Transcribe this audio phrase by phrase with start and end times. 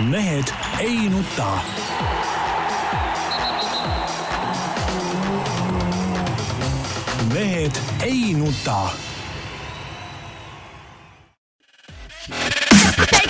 [0.00, 0.44] mehed
[0.80, 1.58] ei nuta.
[7.34, 7.72] mehed
[8.02, 8.88] ei nuta.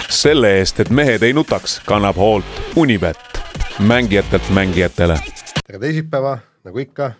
[0.08, 2.44] selle eest, et mehed ei nutaks, kannab hoolt
[2.76, 3.18] Unibet,
[3.78, 5.18] mängijatelt mängijatele.
[5.66, 7.12] tere teisipäeva, nagu ikka,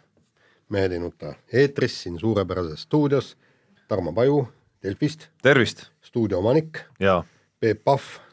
[0.69, 3.37] Mehed ei nuta eetris siin suurepärases stuudios.
[3.89, 4.49] Tarmo Paju
[4.83, 6.79] Delfist, tervist stuudio omanik,
[7.61, 8.26] Peep Pahv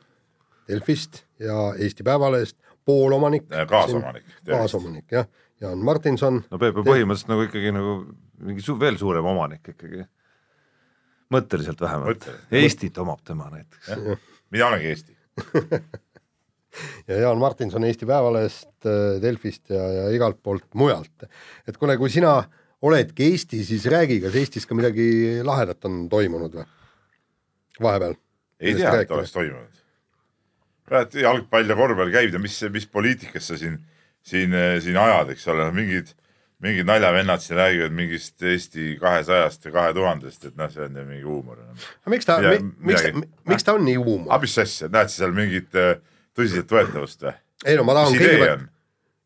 [0.68, 3.48] Delfist ja Eesti Päevalehest poolomanik.
[3.70, 4.26] kaasomanik.
[4.48, 5.28] kaasomanik jah,
[5.62, 6.44] Jaan Martinson.
[6.52, 7.98] no Peep on põhimõtteliselt nagu ikkagi nagu
[8.44, 10.06] mingi su veel suurem omanik ikkagi.
[11.34, 12.58] mõtteliselt vähemalt Mõtteliselt..
[12.62, 13.94] Eestit omab tema näiteks.
[14.54, 15.18] mina olengi Eesti.
[17.10, 18.90] ja Jaan Martinson Eesti Päevalehest,
[19.22, 21.28] Delfist ja, ja igalt poolt mujalt.
[21.68, 22.42] et kuule, kui sina
[22.84, 26.68] oledki Eesti, siis räägi, kas Eestis ka midagi lahedat on toimunud või?
[27.82, 28.20] vahepeal.
[28.60, 29.83] ei tea, et oleks toimunud.
[30.94, 33.80] Praegu jalgpall ja korvpall käib ja mis, mis poliitikas sa siin,
[34.26, 36.14] siin, siin ajad, eks ole, mingid,
[36.64, 41.06] mingid naljavennad siin räägivad mingist Eesti kahesajast ja kahe tuhandest, et noh, see on ju
[41.10, 41.62] mingi huumor.
[41.66, 43.14] aga miks ta miks ta
[43.52, 44.32] miks ta on nii huumor?
[44.32, 45.96] aga mis asja, näed sa seal mingit äh,
[46.38, 47.40] tõsiseltvõetavust või?
[47.66, 48.70] ei no ma tahan kõigepealt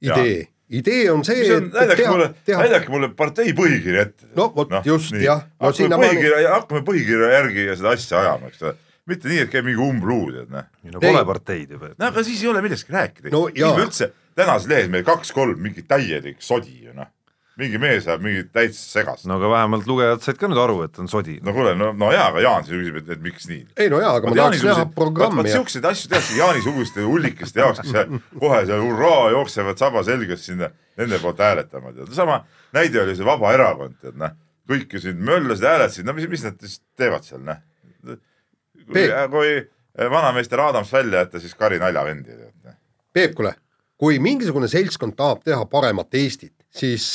[0.02, 4.28] idee, idee on see, on, näidake mulle, näidake mulle partei põhikirja ette.
[4.38, 5.46] No vot, just, jah.
[5.60, 8.76] No no, hakkame põhikirja, hakkame põhikirja järgi seda asja ajama, eks ole.
[9.08, 10.72] Mitte nii, et käib mingi umbluu, tead noh.
[10.94, 11.82] no pole parteid ju.
[11.82, 13.34] no aga siis ei ole millestki rääkida.
[13.34, 13.76] No jaa.
[13.78, 17.10] me üldse, tänases lehes meil kaks-kolm mingi täielik sodi ju noh.
[17.58, 19.40] mingi mees ajab mingit täitsa segast no,.
[19.40, 21.38] aga vähemalt lugejad said ka nüüd aru, et on sodi.
[21.44, 23.64] no kuule, no, no jaa, aga Jaan siis küsib, et, et miks nii.
[23.78, 27.82] ei no jaa, aga ma tahaks näha programmi vot siukseid asju tehakse Jaani-suguste hullikeste jaoks,
[27.82, 31.96] kes seal kohe seal hurraa jooksevad saba selges sinna nende poolt hääletama.
[31.96, 32.44] tead, sama
[32.78, 34.36] näide oli see Vabaerakond, tead noh,
[34.70, 37.64] kõik ju siin möllasid, hääletasid, no mis, mis nad siis teevad seal noh.
[38.88, 42.76] Kui Peep., kui vanameister Adams välja jätta, siis Kari naljavendi noh.
[43.14, 43.54] Peep, kuule,
[43.98, 47.06] kui mingisugune seltskond tahab teha paremat Eestit, siis,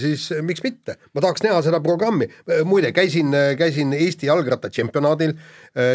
[0.00, 2.28] siis miks mitte, ma tahaks näha seda programmi.
[2.64, 5.34] muide, käisin, käisin Eesti jalgrattatšempionaadil,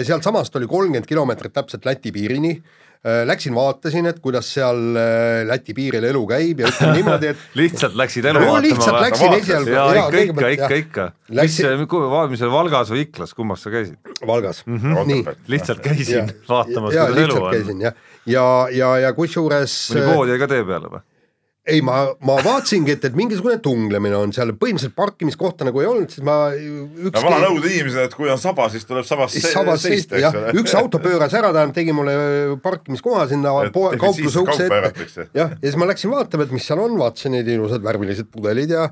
[0.03, 2.57] sealtsamast oli kolmkümmend kilomeetrit täpselt Läti piirini.
[3.03, 7.97] Läksin vaatasin, et kuidas seal äh, Läti piiril elu käib ja ütleme niimoodi, et lihtsalt
[7.99, 9.73] läksid elu no lihtsalt vaatama läksin esialgu.
[9.73, 11.07] ja ikka, ikka, ikka, ikka.
[11.27, 13.97] mis Läksin-, mis see Valgas või Iklas, kummas sa käisid?
[14.23, 14.79] Valgas mm.
[14.79, 15.09] -hmm.
[15.11, 17.83] nii, lihtsalt käisin vaatamas, ja kuidas elu on.
[17.83, 21.03] ja, ja, ja kusjuures mõni pood jäi ka tee peale või?
[21.63, 26.11] ei, ma, ma vaatasingi, et, et mingisugune tunglemine on seal, põhimõtteliselt parkimiskohta nagu ei olnud,
[26.11, 29.47] siis ma no ükski vana Nõukogude inimesed, et kui on saba, siis tuleb sabas siis
[29.53, 30.53] sabas seista, eks ole.
[30.59, 32.15] üks auto pööras ära, tähendab, tegi mulle
[32.63, 36.67] parkimiskoha sinna Et poe- kaupluse ukse ette jah, ja siis ma läksin vaatama, et mis
[36.67, 38.89] seal on, vaatasin neid ilusad värvilised pudelid ja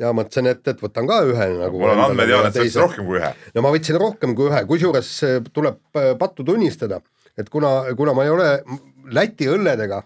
[0.00, 1.78] ja mõtlesin, et, et võtan ka ühe nagu.
[1.78, 3.30] mul on andmeteadet, sa ütlesid rohkem kui ühe.
[3.54, 7.02] no ma võtsin rohkem kui ühe, kusjuures eh, tuleb äh, pattu tunnistada,
[7.38, 8.50] et kuna, kuna ma ei ole
[9.12, 9.98] Läti õlledega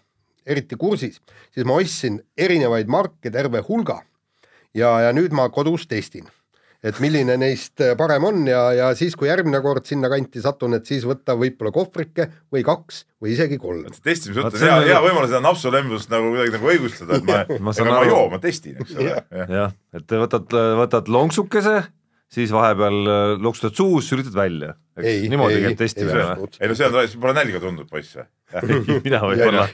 [0.48, 1.20] eriti kursis,
[1.54, 4.00] siis ma ostsin erinevaid marke terve hulga
[4.76, 6.26] ja, ja nüüd ma kodus testin,
[6.84, 11.06] et milline neist parem on ja, ja siis, kui järgmine kord sinnakanti satun, et siis
[11.09, 13.88] võtta võib-olla kohvrike või kaks või isegi kolm.
[14.04, 17.44] testimise mõttes see hea on, hea võimalus seda napsulembust nagu kuidagi nagu õigustada, et ma,
[17.69, 18.15] Ma saan ega ma ei aru.
[18.15, 19.16] joo, ma testin, eks ole.
[19.56, 21.80] jah, et võtad, võtad lonksukese,
[22.33, 24.75] siis vahepeal äh, loksutad suus, lülitad välja.
[24.99, 26.25] Niimoodi ei, käib ei testimine
[26.59, 28.25] ei no see on, pole nälga tundnud, poiss või?
[29.06, 29.66] mina võib-olla.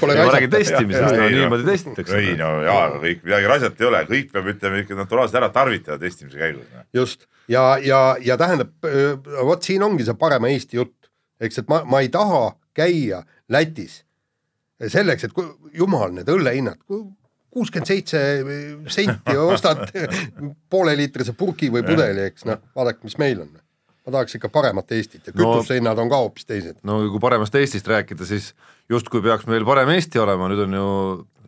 [0.00, 2.18] pole ma räägin testimisest, no niimoodi testitakse.
[2.18, 5.52] ei no jaa, aga kõik, midagi raisata ei ole, kõik peab ütlema ikka naturaalselt ära
[5.54, 6.66] tarvitada testimise käigus.
[6.72, 6.86] noh.
[6.96, 8.74] just ja, ja, ja tähendab,
[9.46, 11.12] vot siin ongi see parema Eesti jutt,
[11.42, 13.22] eks, et ma, ma ei taha käia
[13.52, 14.00] Lätis
[14.90, 15.46] selleks, et kui,
[15.78, 16.80] jumal, need õllehinnad,
[17.52, 18.20] kuuskümmend seitse
[18.92, 19.84] senti ostad
[20.72, 23.50] pooleliitrise purgi või pudeli, eks noh, vaadake, mis meil on.
[24.02, 26.80] ma tahaks ikka paremat Eestit ja No- kütusehinnad on ka hoopis teised.
[26.82, 28.54] no kui paremast Eestist rääkida, siis
[28.90, 30.88] justkui peaks meil parem Eesti olema, nüüd on ju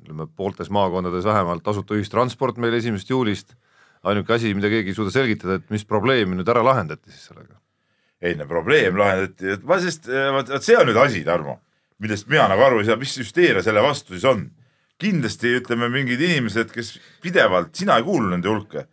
[0.04, 3.54] ütleme pooltes maakondades vähemalt tasuta ühistransport meil esimesest juulist.
[4.04, 7.56] ainuke asi, mida keegi ei suuda selgitada, et mis probleemi nüüd ära lahendati siis sellega.
[8.20, 11.56] ei no probleem lahendati, et ma sest, vot vot see on nüüd asi, Tarmo,
[11.98, 14.50] millest mina nagu aru ei saa, mis hüsteeria selle vastu siis on.
[15.02, 16.94] Kindlasti ütleme mingid inimesed, kes
[17.24, 18.84] pidevalt, sina ei kuulu nende hulka,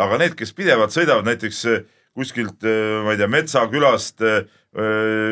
[0.00, 1.82] aga need, kes pidevalt sõidavad näiteks eh,
[2.16, 2.64] kuskilt,
[3.04, 4.40] ma ei tea, metsakülast eh,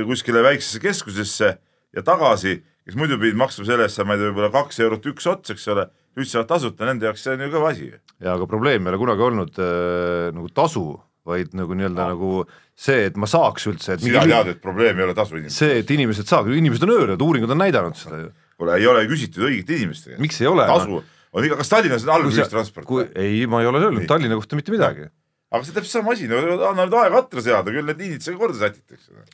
[0.09, 1.55] kuskile väiksesse keskusesse
[1.95, 2.59] ja tagasi,
[2.89, 5.67] kes muidu pidid maksma selle eest, ma ei tea, võib-olla kaks eurot üks ots, eks
[5.75, 5.89] ole,
[6.19, 7.91] nüüd saavad tasuta, nende jaoks see on ju kõva asi.
[8.25, 10.87] ja aga probleem ei ole kunagi olnud äh, nagu tasu,
[11.29, 12.33] vaid nagu nii-öelda nagu
[12.79, 15.59] see, et ma saaks üldse, sina tead, et probleem ei ole tasu inimestel.
[15.59, 18.31] see, et inimesed saavad, inimesed on öelnud, uuringud on näidanud seda ju.
[18.59, 20.23] Kuule, ei ole küsitud õigete inimeste käest.
[20.23, 20.67] miks ei ole?
[20.67, 21.01] tasu
[21.33, 23.17] on iga, kas Tallinnas on halb ühistransport?
[23.19, 24.07] ei, ma ei ole öelnud.
[24.11, 25.09] Tallinna kohta mitte midagi.
[25.53, 26.41] aga see on täpselt sama asi, no
[26.71, 29.25] anna nüüd aega atra seada, küll need liinid sai korda sätitakse.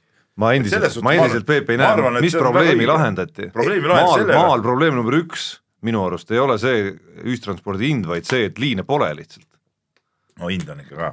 [0.40, 3.50] ma endiselt, ma endiselt Peep ei näe, mis probleemi lahendati.
[3.54, 4.38] sellega.
[4.38, 5.54] maal probleem number üks
[5.84, 6.86] minu arust ei ole see
[7.24, 9.48] ühistranspordi hind, vaid see, et liine pole lihtsalt.
[10.40, 11.12] no hind on ikka ka.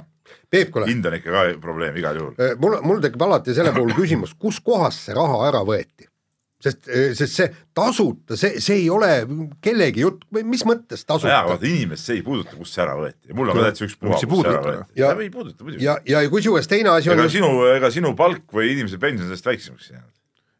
[0.52, 0.86] Peep, kuule.
[0.88, 2.56] hind on ikka ka probleem igal juhul.
[2.62, 6.08] mul, mul tekib alati selle puhul küsimus, kuskohast see raha ära võeti?
[6.62, 6.86] Sest,
[7.18, 9.10] sest see tasuta, see, see ei ole
[9.64, 11.32] kellegi jutt, mis mõttes tasuta?
[11.32, 13.30] jaa, vaata inimest see ei puuduta, kust see ära võeti.
[13.30, 14.98] Ja mul on ka täitsa ükspuha, kust see ära võeti.
[15.02, 15.84] ja, ei puuduta muidugi.
[15.86, 19.48] ja, ja kusjuures teine asi on ega sinu, ega sinu palk või inimese pension sellest
[19.52, 20.10] väiksemaks ei jäänud.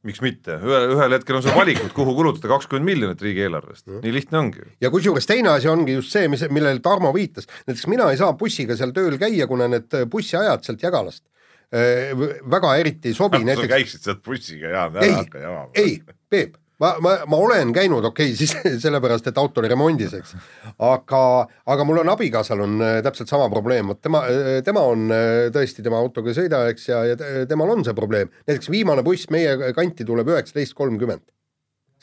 [0.02, 4.40] Miks mitte, ühel, ühel hetkel on sul valikud, kuhu kulutada kakskümmend miljonit riigieelarvest, nii lihtne
[4.40, 4.64] ongi.
[4.82, 8.32] ja kusjuures teine asi ongi just see, mis, millele Tarmo viitas, näiteks mina ei saa
[8.34, 11.22] bussiga seal tööl käia, kuna need bussiajad sealt Jägalast
[11.72, 13.68] väga eriti ei sobi näiteks.
[13.68, 15.70] sa käiksid sealt bussiga, Jaan, ära hakka jamama.
[15.80, 15.94] ei,
[16.28, 20.34] Peep, ma, ma, ma olen käinud, okei okay,, siis sellepärast, et auto oli remondis, eks.
[20.82, 21.22] aga,
[21.74, 25.48] aga mul on abikaasal on äh, täpselt sama probleem, vot tema, äh, tema on äh,
[25.54, 28.32] tõesti, tema autoga ei sõida, eks, ja, ja temal on see probleem.
[28.48, 31.24] näiteks viimane buss meie kanti tuleb üheksateist kolmkümmend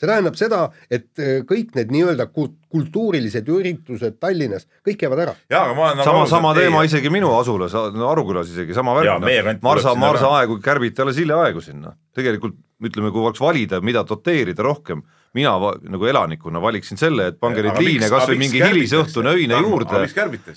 [0.00, 1.10] see tähendab seda, et
[1.48, 5.36] kõik need nii-öelda kultuurilised üritused Tallinnas, kõik jäävad ära.
[5.52, 5.76] Nagu
[6.06, 6.90] sama, sama teema ei...
[6.90, 9.60] isegi minu asulas, Arukülas isegi sama värk, noh.
[9.66, 11.94] Marsa, Marsa aegu kärbiti alles hiljaaegu sinna.
[12.16, 15.02] tegelikult ütleme, kui oleks valida, mida doteerida rohkem,
[15.36, 20.02] mina va, nagu elanikuna valiksin selle, et pange neid liine kasvõi mingi hilisõhtune öine juurde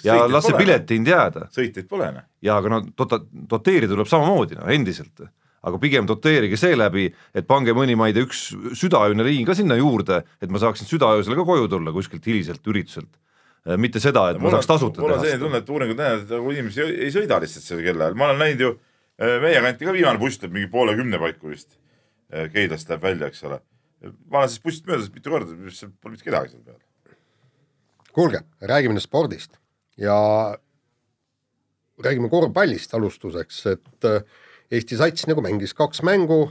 [0.05, 1.47] ja las see piletihind jääda.
[1.53, 2.25] sõitjaid pole noh.
[2.41, 5.27] jaa, aga no dota-, doteerida tuleb samamoodi noh, endiselt.
[5.63, 8.45] Aga pigem doteerige seeläbi, et pange mõni, ma ei tea, üks
[8.79, 13.11] südaööne liin ka sinna juurde, et ma saaksin südaöösel ka koju tulla kuskilt hiliselt ürituselt
[13.67, 15.07] äh, mitte seda, et ma saaks tasuta teha.
[15.07, 18.19] mul on selline tunne, et uuringud näitavad, et nagu inimesi ei sõida lihtsalt sel kellaajal,
[18.19, 18.73] ma olen näinud ju,
[19.21, 21.79] äh, meie kanti ka viimane buss tuleb mingi poole kümne paiku vist
[22.33, 23.59] Äh, Keilast läheb välja, eks ole.
[24.03, 25.53] ma olen sellest bussist möödas mitu korda,
[26.01, 26.79] pole mitte kedagi seal peal.
[28.11, 29.55] kuulge, räägime nüüd spordist
[30.01, 30.15] ja
[32.03, 34.25] räägime korvpallist alustuseks, et äh,
[34.73, 36.47] Eesti sats nagu mängis kaks mängu,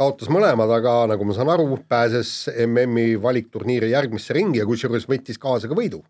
[0.00, 5.40] kaotas mõlemad, aga nagu ma saan aru, pääses MM-i valikturniiri järgmisse ringi ja kusjuures võttis
[5.40, 6.02] kaasa ka võidu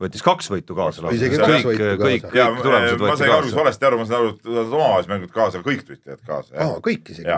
[0.00, 1.04] võttis kaks võitu kaasa.
[1.04, 1.60] kaasa.
[1.68, 3.10] kõik, kõik tulemused võeti kaasa.
[3.10, 6.54] ma sain alguses valesti aru, ma sain aru, et omavahelised mängud kaasa, kõik võtsid kaasa.
[6.56, 7.36] aa, kõik isegi?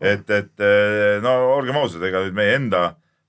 [0.00, 2.82] et, et eh, no olgem ausad, ega nüüd meie enda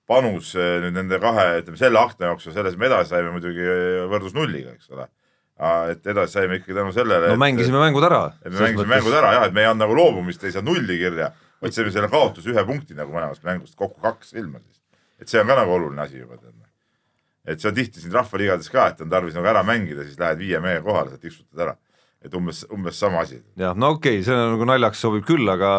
[0.10, 4.06] panus eh, nüüd nende kahe, ütleme selle akna jooksul, selles me edasi saime muidugi eh,
[4.12, 5.10] võrdus nulliga, eks ole.
[5.60, 7.34] Et edasi saime ikkagi tänu sellele.
[7.34, 8.22] no mängisime mängud ära.
[8.46, 8.92] me mängisime mõttes...
[8.94, 11.92] mängud ära jah, et me ei andnud nagu loobumist, ei saanud nulli kirja, vaid saime
[11.92, 14.80] selle kaotuse ühe punkti nagu mõlemast mängust, kokku kaks ilma siis.
[15.20, 16.56] et see on ka nagu oluline asi juba tead.
[17.50, 20.40] et see on tihti siin rahvaliigades ka, et on tarvis nagu ära mängida, siis lähed
[20.40, 21.76] viie mehe kohale, sa tiksutad ära.
[22.24, 23.42] et umbes, umbes sama asi.
[23.60, 25.74] jah, no okei okay,, see on nagu naljaks sobib küll, aga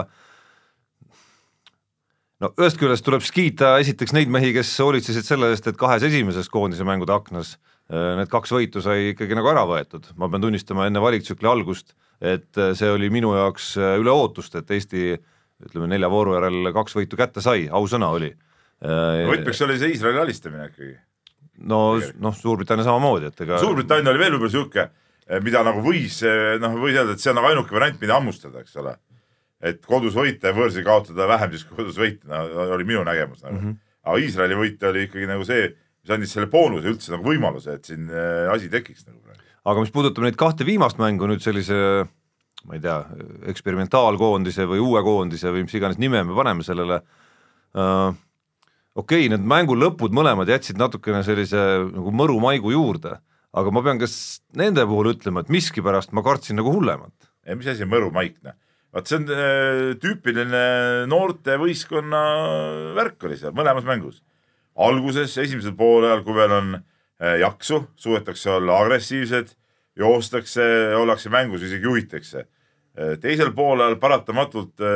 [2.44, 6.52] no ühest küljest tuleb kiita esiteks neid mehi, kes hoolitsesid selle eest, et kahes esimeses
[6.52, 10.86] koondise mängude aknas äh, need kaks võitu sai ikkagi nagu ära võetud, ma pean tunnistama
[10.86, 15.12] enne valiktsükli algust, et äh, see oli minu jaoks äh, üle ootust, et Eesti
[15.66, 18.30] ütleme nelja vooru järel kaks võitu kätte sai, ausõna oli.
[18.80, 20.94] võtmeks oli see Iisraeli alistamine ikkagi.
[21.68, 24.86] no, noh, Suurbritannia samamoodi, et ega Suurbritannia oli veel võib-olla sihuke,
[25.44, 26.22] mida nagu võis,
[26.62, 28.96] noh, võis öelda, et see on nagu ainuke variant, mida hammustada, eks ole
[29.60, 33.42] et kodus võita ja võõrsil kaotada vähem siis kui kodus võita no,, oli minu nägemus
[33.44, 33.64] nagu mm.
[33.66, 33.78] -hmm.
[34.08, 35.68] aga Iisraeli võit oli ikkagi nagu see,
[36.10, 39.44] mis andis selle boonuse üldse nagu võimaluse, et siin äh, asi tekiks nagu praegu.
[39.70, 42.06] aga mis puudutab neid kahte viimast mängu nüüd sellise
[42.66, 42.98] ma ei tea,
[43.52, 48.10] eksperimentaalkoondise või uue koondise või mis iganes nime me paneme sellele uh,,
[48.94, 53.16] okei okay,, need mängu lõpud mõlemad jätsid natukene sellise nagu mõru maigu juurde,
[53.56, 54.10] aga ma pean ka
[54.58, 57.14] nende puhul ütlema, et miskipärast ma kartsin nagu hullemat.
[57.54, 58.58] mis asi on mõru maik, noh
[58.90, 60.62] vaat see on äh, tüüpiline
[61.10, 62.22] noortevõistkonna
[62.96, 64.18] värk oli seal mõlemas mängus.
[64.86, 69.54] Alguses, esimesel poolajal, kui veel on äh, jaksu, suudetakse olla agressiivsed,
[70.00, 72.44] joostakse, ollakse mängus, isegi juhitakse.
[72.98, 74.86] Äh, teisel poolajal paratamatult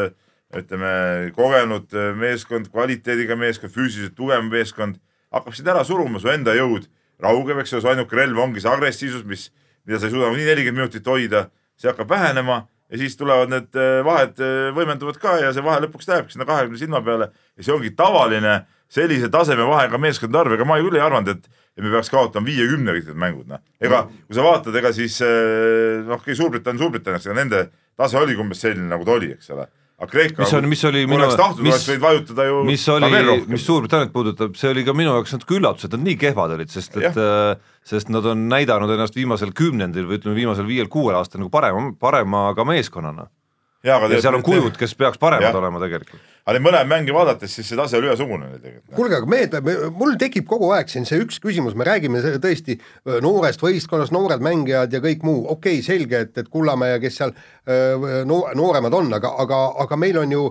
[0.55, 0.91] ütleme,
[1.35, 5.01] kogenud meeskond, kvaliteediga meeskond, füüsiliselt tugev meeskond
[5.35, 6.87] hakkab sind ära suruma, su enda jõud.
[7.23, 9.49] Raugeb, eks ole, su ainuke relv ongi see agressiivsus, mis,
[9.87, 11.49] mida sa ei suuda nii nelikümmend minutit hoida,
[11.79, 15.83] see hakkab vähenema ja siis tulevad need äh, vahed äh, võimenduvad ka ja see vahe
[15.87, 17.31] lõpuks lähebki sinna kahekümne silma peale.
[17.59, 18.55] Ja see ongi tavaline
[18.93, 22.47] sellise taseme vahega meeskondade arv, ega ma küll ei arvanud, et, et me peaks kaotama
[22.47, 23.63] viiekümne kõik need mängud, noh.
[23.83, 27.65] ega kui sa vaatad, ega siis äh, noh, okei, Suurbritannia Suurbritanniaks, aga nende
[27.99, 31.05] tase oligi umbes selline, nagu ta oli, eks ole aga Kreeka, mis on, mis oli
[31.07, 31.29] minu,
[31.63, 35.87] mis, vajutada ju mis oli, mis Suurbritanniat puudutab, see oli ka minu jaoks natuke üllatus,
[35.87, 37.55] et nad nii kehvad olid, sest et äh,
[37.87, 42.49] sest nad on näidanud ennast viimasel kümnendil või ütleme, viimasel viiel-kuuel aastal nagu parema, parema
[42.59, 43.29] ka meeskonnana.
[43.87, 45.59] ja, ja seal on kujud, kes peaks paremad ja.
[45.63, 46.34] olema tegelikult.
[46.45, 48.93] Aga neid mõlemaid mänge vaadates, siis see tase oli ühesugune tegelikult.
[48.99, 49.29] kuulge, aga
[49.65, 54.13] me, mul tekib kogu aeg siin see üks küsimus, me räägime tõesti öö, noorest võistkonnast,
[54.13, 58.21] noored mängijad ja kõik muu, okei okay,, selge, et, et Kullamäe ja kes seal öö,
[58.29, 60.45] no, nooremad on, aga, aga, aga meil on ju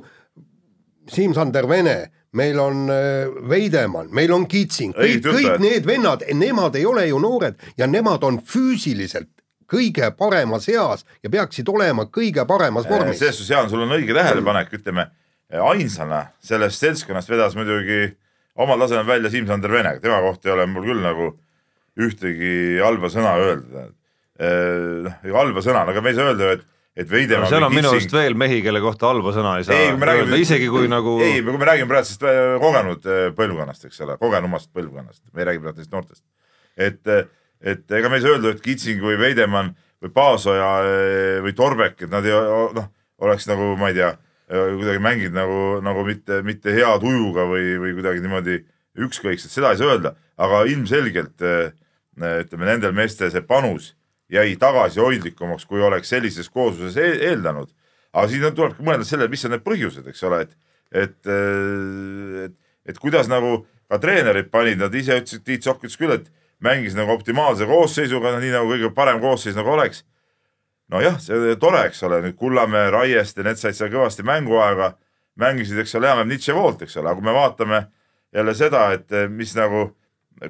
[1.13, 1.97] Siim-Sander Vene,
[2.41, 7.21] meil on öö, Veidemann, meil on Kitsing, kõik, kõik need vennad, nemad ei ole ju
[7.21, 9.29] noored ja nemad on füüsiliselt
[9.69, 13.19] kõige paremas eas ja peaksid olema kõige paremas vormis.
[13.21, 15.11] selles suhtes, Jaan, sul on õige tähelepanek, ütleme
[15.61, 18.13] ainsana sellest seltskonnast vedas muidugi
[18.55, 21.31] omal tasemel välja Siim-Sander Vene, tema kohta ei ole mul küll nagu
[21.99, 23.87] ühtegi halba sõna öelda.
[24.43, 26.63] noh, halba sõna, aga me ei saa öelda, et,
[26.97, 29.91] et Veidemaa seal on minu arust veel mehi, kelle kohta halba sõna ei saa ei,
[29.93, 33.87] räägime öelda, isegi kui nagu ei, kui me räägime praegu sellest äh, kogenud äh, põlvkonnast,
[33.89, 36.25] eks ole, kogenumast põlvkonnast, me ei räägi praegu neist noortest.
[36.77, 37.13] et,
[37.61, 42.01] et ega me ei saa öelda, et Kitsing või Veidemann või Paasoja äh, või Torbek,
[42.01, 42.33] et nad ei
[42.79, 42.89] noh,
[43.23, 44.15] oleks nagu ma ei tea,
[44.53, 48.59] kuidagi mänginud nagu, nagu mitte, mitte hea tujuga või, või kuidagi niimoodi
[49.03, 51.71] ükskõikselt, seda ei saa öelda, aga ilmselgelt äh,
[52.43, 53.93] ütleme, nendel meestel see panus
[54.33, 57.69] jäi tagasihoidlikumaks, kui oleks sellises koosluses e eeldanud.
[58.13, 60.51] aga siin on- tulebki mõelda sellele, mis on need põhjused, eks ole, et,
[60.91, 61.29] et,
[62.45, 62.55] et,
[62.85, 66.29] et kuidas nagu ka treenerid panid, nad ise ütlesid, Tiit Sokk ütles küll, et
[66.63, 70.03] mängis nagu optimaalse koosseisuga, nii nagu kõige parem koosseis nagu oleks.
[70.93, 74.93] nojah, see tore, eks ole, nüüd Kullamäe, Raieste, need said seal kõvasti mänguaega,
[75.41, 77.83] mängisid, eks ole, enam-vähem Nietzsche poolt, eks ole, aga kui me vaatame
[78.33, 79.87] jälle seda, et mis nagu,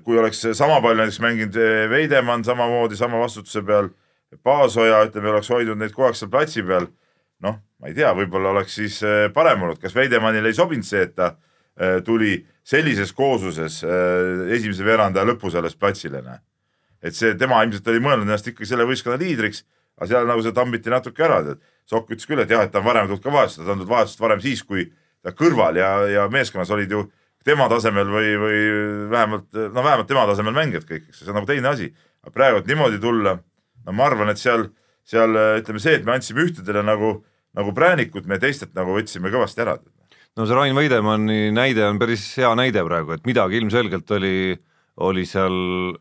[0.04, 3.92] kui oleks sama palju näiteks mänginud eh, Veidemann samamoodi sama vastutuse peal,
[4.44, 6.88] Paasoja, ütleme, oleks hoidnud neid kogu aeg seal platsi peal,
[7.46, 11.04] noh, ma ei tea, võib-olla oleks siis eh, parem olnud, kas Veidemannile ei sobinud see,
[11.06, 16.24] et ta eh, tuli sellises koosluses eh, esimese veerandaja lõpus alles platsile,
[17.04, 19.66] et see, tema ilmselt oli mõelnud ennast ikkagi selle võistkonna liidriks,
[20.04, 22.80] aga seal nagu see tambiti natuke ära, et Sokk ütles küll, et jah, et ta
[22.80, 24.86] on varem tulnud ka vahetustada, ta on tulnud vahetust varem siis, kui
[25.24, 27.02] ta kõrval ja, ja meeskonnas olid ju
[27.44, 28.62] tema tasemel või, või
[29.12, 31.90] vähemalt, no vähemalt tema tasemel mängijad kõik, eks see on nagu teine asi.
[32.24, 33.36] aga praegu, et niimoodi tulla,
[33.84, 34.70] no ma arvan, et seal,
[35.04, 37.18] seal ütleme see, et me andsime ühtedele nagu,
[37.60, 39.76] nagu präänikut, me teistelt nagu võtsime kõvasti ära.
[40.40, 44.56] no see Rain Veidemanni näide on päris hea näide praegu, et midagi ilmselgelt oli,
[45.02, 45.56] oli seal,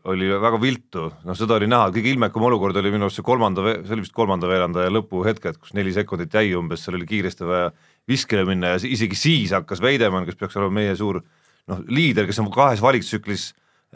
[0.05, 3.63] oli väga viltu, noh seda oli näha, kõige ilmekam olukord oli minu arust see kolmanda,
[3.81, 7.71] see oli vist kolmanda veerandaja lõpuhetked, kus neli sekundit jäi umbes, seal oli kiiresti vaja
[8.09, 12.39] viskele minna ja isegi siis hakkas Veidemann, kes peaks olema meie suur noh, liider, kes
[12.43, 13.47] on kahes valiktsüklis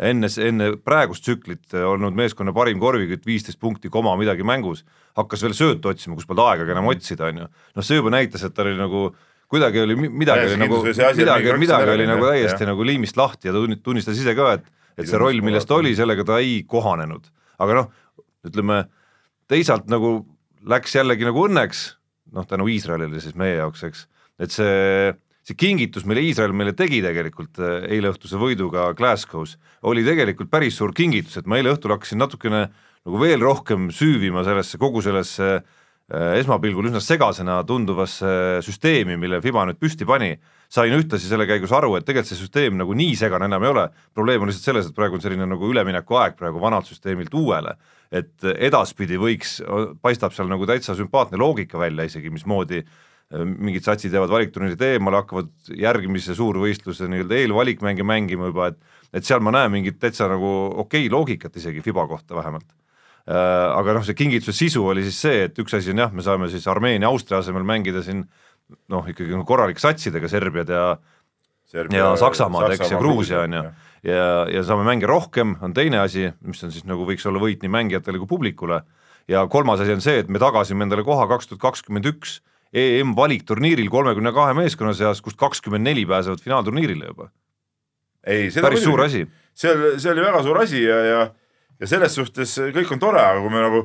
[0.02, 4.82] enne, enne praegust tsüklit olnud meeskonna parim korvikütt, viisteist punkti, koma midagi mängus,
[5.18, 7.50] hakkas veel söötu otsima, kus polnud aegagi enam otsida, on ju.
[7.78, 9.12] noh, see juba näitas, et ta oli nagu
[9.52, 12.72] kuidagi oli mi- midagi oli nagu, oli midagi, mingi midagi praktiline oli nagu täiesti jah.
[12.74, 14.66] nagu liimist lahti ja ta tunni- tunnistas ise ka, et,
[14.98, 17.30] et see roll, milles ta oli, sellega ta ei kohanenud.
[17.58, 17.92] aga noh,
[18.48, 18.84] ütleme
[19.50, 20.20] teisalt nagu
[20.68, 21.86] läks jällegi nagu õnneks,
[22.36, 24.08] noh tänu Iisraelile siis meie jaoks, eks,
[24.42, 25.14] et see
[25.48, 29.56] see kingitus, mille Iisrael meile tegi tegelikult äh, eileõhtuse võiduga Glasgow's,
[29.88, 34.44] oli tegelikult päris suur kingitus, et ma eile õhtul hakkasin natukene nagu veel rohkem süüvima
[34.44, 40.34] sellesse, kogu sellesse äh, esmapilgul üsna segasena tunduvasse süsteemi, mille Fiba nüüd püsti pani,
[40.70, 43.88] sain ühtlasi selle käigus aru, et tegelikult see süsteem nagu nii segane enam ei ole,
[44.16, 47.78] probleem on lihtsalt selles, et praegu on selline nagu üleminekuaeg praegu vanalt süsteemilt uuele,
[48.12, 49.58] et edaspidi võiks,
[50.04, 52.98] paistab seal nagu täitsa sümpaatne loogika välja isegi, mismoodi äh,
[53.36, 59.40] mingid satsid jäävad valikturniirilt eemale, hakkavad järgmise suurvõistluse nii-öelda eelvalikmänge mängima juba, et et seal
[59.40, 60.48] ma näen mingit täitsa nagu
[60.84, 62.68] okei okay loogikat isegi Fiba kohta vähemalt.
[63.28, 66.48] aga noh, see kingituse sisu oli siis see, et üks asi on jah, me saame
[66.48, 68.22] siis Armeenia, Austria asemel mängida siin
[68.92, 70.88] noh, ikkagi nagu korralike satsidega Serbiad ja
[71.92, 73.64] ja Saksamaad, eks, ja Gruusia on ju,
[74.08, 77.64] ja, ja saame mänge rohkem, on teine asi, mis on siis nagu võiks olla võit
[77.64, 78.82] nii mängijatele kui publikule
[79.28, 82.40] ja kolmas asi on see, et me tagasime endale koha kaks tuhat kakskümmend üks
[82.76, 87.30] EM valikturniiril kolmekümne kahe meeskonna seas, kust kakskümmend neli pääsevad finaalturniirile juba.
[88.28, 89.26] ei, seda päris suur asi.
[89.56, 91.22] see oli, see oli väga suur asi ja, ja,
[91.80, 93.84] ja selles suhtes kõik on tore, aga kui me nagu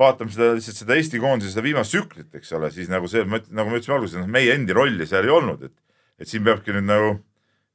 [0.00, 3.70] vaatame seda lihtsalt seda Eesti koondise seda viimast tsüklit, eks ole, siis nagu see, nagu
[3.70, 5.74] me ütlesime alguses, noh meie endi rolli seal ei olnud, et
[6.22, 7.16] et siin peabki nüüd nagu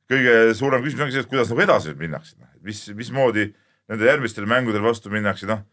[0.10, 3.50] kõige suurem küsimus ongi see, et kuidas nagu edasi nüüd minnakse, mis, mismoodi
[3.90, 5.64] nende järgmistele mängudele vastu minnakse, noh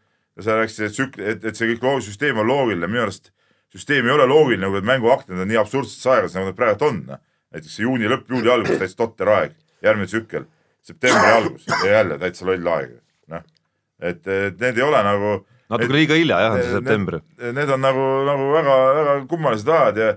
[0.43, 3.31] sa rääkisid, et tsükli, et, et see kõik loo-, süsteem on loogiline, minu arust
[3.73, 7.01] süsteem ei ole loogiline, kui need mänguaknad on nii absurdses aegas, nagu nad praegu on,
[7.09, 7.21] noh.
[7.55, 10.47] näiteks see juuni lõpp, juuli algus, täitsa totter aeg, järgmine tsükkel,
[10.85, 12.97] septembri algus ja jälle täitsa loll aeg,
[13.33, 13.45] noh.
[13.99, 15.33] et, et need ei ole nagu
[15.71, 17.19] natuke liiga hilja jah, see september.
[17.41, 20.13] Need on nagu, nagu väga-väga kummalised ajad ja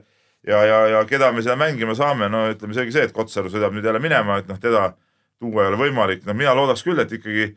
[0.47, 3.75] ja, ja, ja keda me seal mängima saame, no ütleme selge see, et Kotsaru sõidab
[3.77, 4.93] nüüd jälle minema, et noh, teda
[5.41, 7.51] tuua ei ole võimalik, no mina loodaks küll, et ikkagi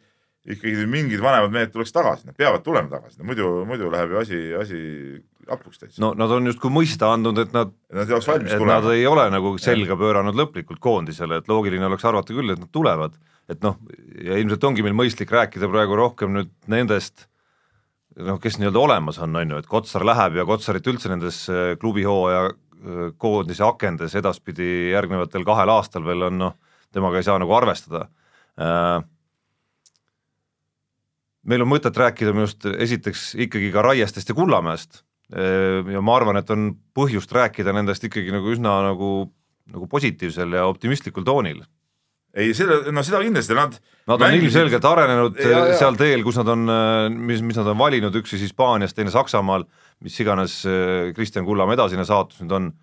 [0.43, 4.19] ikkagi mingid vanemad mehed tuleks tagasi, nad peavad tulema tagasi, no muidu, muidu läheb ju
[4.19, 4.79] asi, asi
[5.47, 6.01] hapuks täitsa.
[6.03, 9.95] no nad on justkui mõista andnud, et nad Nad et nad ei ole nagu selga
[10.00, 13.15] pööranud lõplikult koondisele, et loogiline oleks arvata küll, et nad tulevad.
[13.47, 13.75] et noh,
[14.23, 17.27] ja ilmselt ongi meil mõistlik rääkida praegu rohkem nüüd nendest
[18.22, 21.74] noh, kes nii-öelda olemas on, on ju, et Kotsar läheb ja Kotsarit üldse nendes äh,
[21.82, 26.58] klubihooaja äh, koondise akendes edaspidi järgnevatel kahel aastal veel on noh,
[26.93, 28.05] temaga ei saa nagu arvestada
[28.62, 29.00] äh,
[31.50, 35.03] meil on mõtet rääkida minu arust esiteks ikkagi ka Raiestest ja Kullamäest
[35.34, 39.08] ja ma arvan, et on põhjust rääkida nendest ikkagi nagu üsna nagu,
[39.72, 41.63] nagu positiivsel ja optimistlikul toonil.
[42.33, 43.75] Ei selle, no seda kindlasti, nad
[44.07, 45.75] Nad on mängisid- ilmselgelt arenenud Ja, ja.
[45.79, 46.65] seal teel, kus nad on,
[47.23, 49.63] mis, mis nad on valinud, üks siis Hispaanias, teine Saksamaal,
[50.03, 52.73] mis iganes äh, Kristjan Kullamäe edasine saatus nüüd on.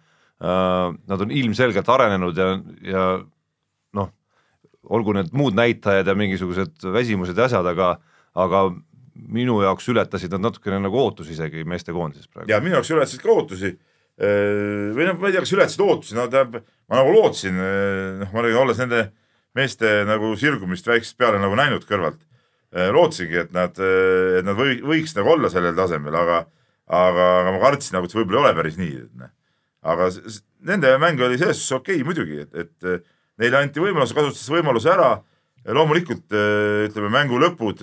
[0.40, 2.47] Nad on ilmselgelt arenenud ja,
[2.88, 3.02] ja
[3.92, 4.07] noh,
[4.88, 7.90] olgu need muud näitajad ja mingisugused väsimused ja asjad, aga,
[8.40, 8.62] aga
[9.28, 12.49] minu jaoks ületasid nad natukene nagu ootusi isegi meestekoondises praegu.
[12.49, 13.75] ja minu jaoks ületasid ka ootusi.
[14.97, 17.61] või noh, ma ei tea, kas ületasid ootusi, no tähendab, ma nagu lootsin,
[18.23, 19.11] noh, ma olin olles nende
[19.59, 22.21] meeste nagu sirgumist väiksest peale nagu näinud kõrvalt.
[22.71, 26.37] lootsingi, et nad, et nad või, võiks nagu olla sellel tasemel, aga,
[26.87, 29.00] aga, aga ma kartsin nagu, et see võib-olla ei ole päris nii.
[29.83, 33.04] aga s- s- nende mäng oli selles suhtes okei okay, muidugi, et, et
[33.42, 35.16] neile anti võimalus, kasutas võimaluse ära
[35.66, 36.30] loomulikult
[36.87, 37.83] ütleme, mängu lõpud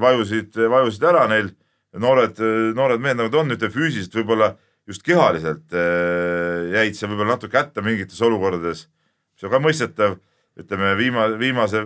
[0.00, 1.50] vajusid, vajusid ära neil,
[1.98, 2.38] noored,
[2.78, 4.52] noored mehed nagu ta on, ütleme füüsiliselt võib-olla
[4.86, 8.86] just kehaliselt eh, jäid seal võib-olla natuke hätta mingites olukordades,
[9.34, 10.20] see on ka mõistetav,
[10.58, 11.84] ütleme viima-, viimase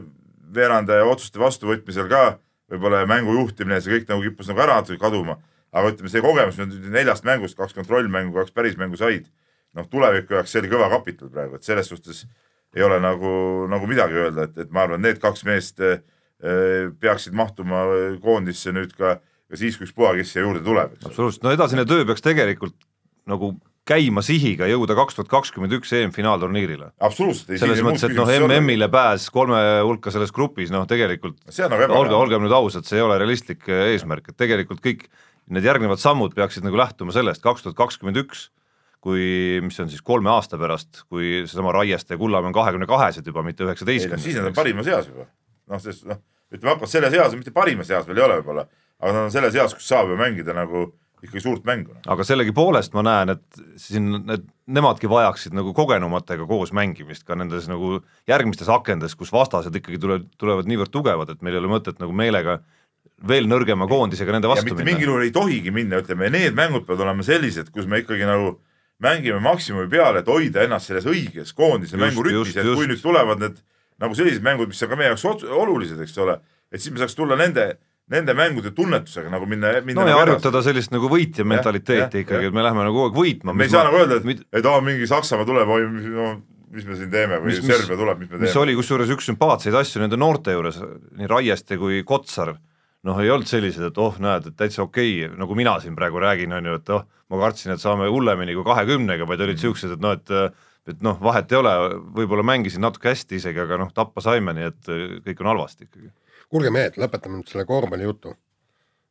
[0.54, 2.24] veerandaja otsuste vastuvõtmisel ka
[2.72, 5.36] võib-olla mängu juhtimine, see kõik nagu kippus nagu ära natuke kaduma,
[5.74, 6.58] aga ütleme, see kogemus
[6.94, 9.28] neljast mängust kaks kontrollmängu, kaks pärismängu said,
[9.76, 12.24] noh tuleviku jaoks see oli kõva kapital praegu, et selles suhtes
[12.74, 13.34] ei ole nagu,
[13.70, 16.00] nagu midagi öelda, et, et ma arvan, need kaks meest eh,
[17.00, 17.84] peaksid mahtuma
[18.22, 22.06] koondisse nüüd ka, ka siis, kui ükspuha, kes siia juurde tuleb, absoluutselt, no edasine töö
[22.08, 22.76] peaks tegelikult
[23.30, 23.54] nagu
[23.88, 26.90] käima sihiga jõuda kaks tuhat kakskümmend üks EM-finaalturniirile.
[27.04, 27.58] absoluutselt.
[27.60, 32.00] selles mõttes, et noh, MM-ile pääs kolme hulka selles grupis, noh tegelikult see on nagu
[32.00, 35.08] olge, olgem nüüd ausad, see ei ole realistlik eh, eesmärk, et tegelikult kõik
[35.52, 38.48] need järgnevad sammud peaksid nagu lähtuma sellest, kaks tuhat kakskümmend üks
[39.04, 43.26] kui, mis on siis kolme aasta pärast, kui seesama Raieste ja Kullamäe on kahekümne kahesed
[43.28, 44.56] juba, mitte ei noh, siis nad on üheksateistkümnendad.
[44.56, 45.26] parimas eas juba.
[45.74, 46.22] noh, sest noh,
[46.54, 48.64] ütleme hakkavad selles eas, mitte parimas eas veel ei ole võib-olla,
[49.02, 50.86] aga nad on selles eas, kus saab ju mängida nagu
[51.24, 51.94] ikkagi suurt mängu.
[51.94, 52.04] noh.
[52.14, 57.68] aga sellegipoolest ma näen, et siin need, nemadki vajaksid nagu kogenumatega koos mängimist ka nendes
[57.70, 57.98] nagu
[58.30, 62.14] järgmistes akendes, kus vastased ikkagi tulevad, tulevad niivõrd tugevad, et meil ei ole mõtet nagu
[62.16, 62.60] meelega
[63.28, 65.10] veel nõrgema koondisega nende ja vastu mitte mingil minna.
[65.10, 68.56] juhul ei tohigi minna, ütleme, need mängud peavad olema sellised, kus me ikkagi nagu
[69.04, 72.90] mängime maksimumi peale, et hoida ennast selles õiges koondise mängurütmis, just, et kui just.
[72.92, 73.58] nüüd tulevad need
[74.02, 76.38] nagu sellised mängud, mis on ka meie jaoks olulised, eks ole,
[76.72, 77.74] et siis me saaks tulla nende,
[78.12, 82.48] nende mängude tunnetusega nagu minna, minna no ja nagu harjutada sellist nagu võitja mentaliteeti ikkagi,
[82.48, 82.50] jah.
[82.52, 83.54] et me läheme nagu kogu aeg võitma.
[83.56, 86.28] me ei saa nagu öelda, et, et aa, mingi Saksamaa tuleb, oi, no
[86.74, 88.62] mis me siin teeme või Mis- mis- Serbia tuleb, mis me mis teeme.
[88.64, 90.80] oli kusjuures üks sümpaatseid asju nende noorte juures,
[91.16, 92.52] nii Raieste kui Kotsar,
[93.08, 96.20] noh, ei olnud sellised, et oh, näed, et täitsa okei okay,, nagu mina siin praegu
[96.20, 99.96] räägin, on ju, et oh, ma kartsin, et saame hullemini kui kahekümnega, vaid olid siuksed,
[99.96, 100.36] et noh, et
[100.84, 101.70] et noh, vahet ei ole,
[102.12, 104.90] võib-olla mängisin natuke hästi isegi, aga noh, tappa saime, nii et
[105.24, 106.10] kõik on halvasti ikkagi.
[106.50, 108.34] Kuulge mehed, lõpetame nüüd selle korvpallijutu.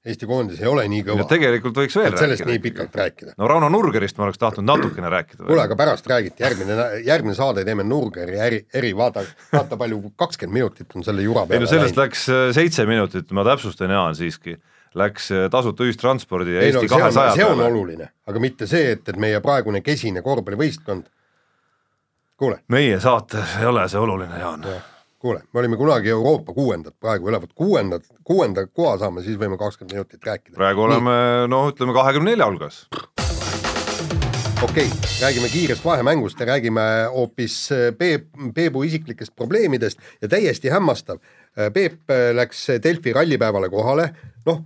[0.03, 2.63] Eesti koondis ei ole nii ja kõva, tegelikult võiks veel et sellest nii rääkida.
[2.65, 3.35] pikalt rääkida.
[3.39, 5.45] no Rauno Nurgerist ma oleks tahtnud natukene rääkida.
[5.45, 6.75] kuule, aga pärast räägiti, järgmine,
[7.07, 11.53] järgmine saade teeme Nurgeri eri, eri, vaata, vaata palju, kakskümmend minutit on selle jura ei
[11.53, 14.57] peale no sellest läks eh, seitse minutit, ma täpsustan, Jaan siiski,
[14.99, 17.71] läks eh, tasuta ühistranspordi ja ei no Eesti see on, kahesaja see on peale.
[17.71, 21.07] oluline, aga mitte see, et, et meie praegune kesine korvpallivõistkond,
[22.35, 24.67] kuule, meie saates ei ole see oluline, Jaan.
[25.23, 29.95] kuule, me olime kunagi Euroopa kuuendad, praegu elavad kuuendad, kuuenda koha saame, siis võime kakskümmend
[29.95, 30.57] minutit rääkida.
[30.57, 31.13] praegu oleme
[31.47, 32.81] noh, ütleme kahekümne nelja hulgas.
[34.63, 34.89] okei okay,,
[35.21, 36.83] räägime kiirest vahemängust ja räägime
[37.15, 41.23] hoopis äh, Peep, Peebu isiklikest probleemidest ja täiesti hämmastav.
[41.73, 44.09] Peep äh, läks Delfi rallipäevale kohale,
[44.45, 44.63] noh,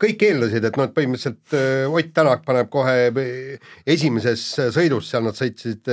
[0.00, 5.28] kõik eeldasid, et noh, et põhimõtteliselt äh, Ott Tänak paneb kohe äh, esimeses sõidus, seal
[5.28, 5.86] nad sõitsid,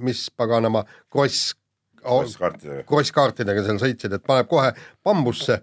[0.00, 1.52] mis paganama, kross,
[2.02, 2.86] kaartidega.
[2.88, 4.72] krosskaartidega seal sõitsid, et paneb kohe
[5.04, 5.60] bambusse.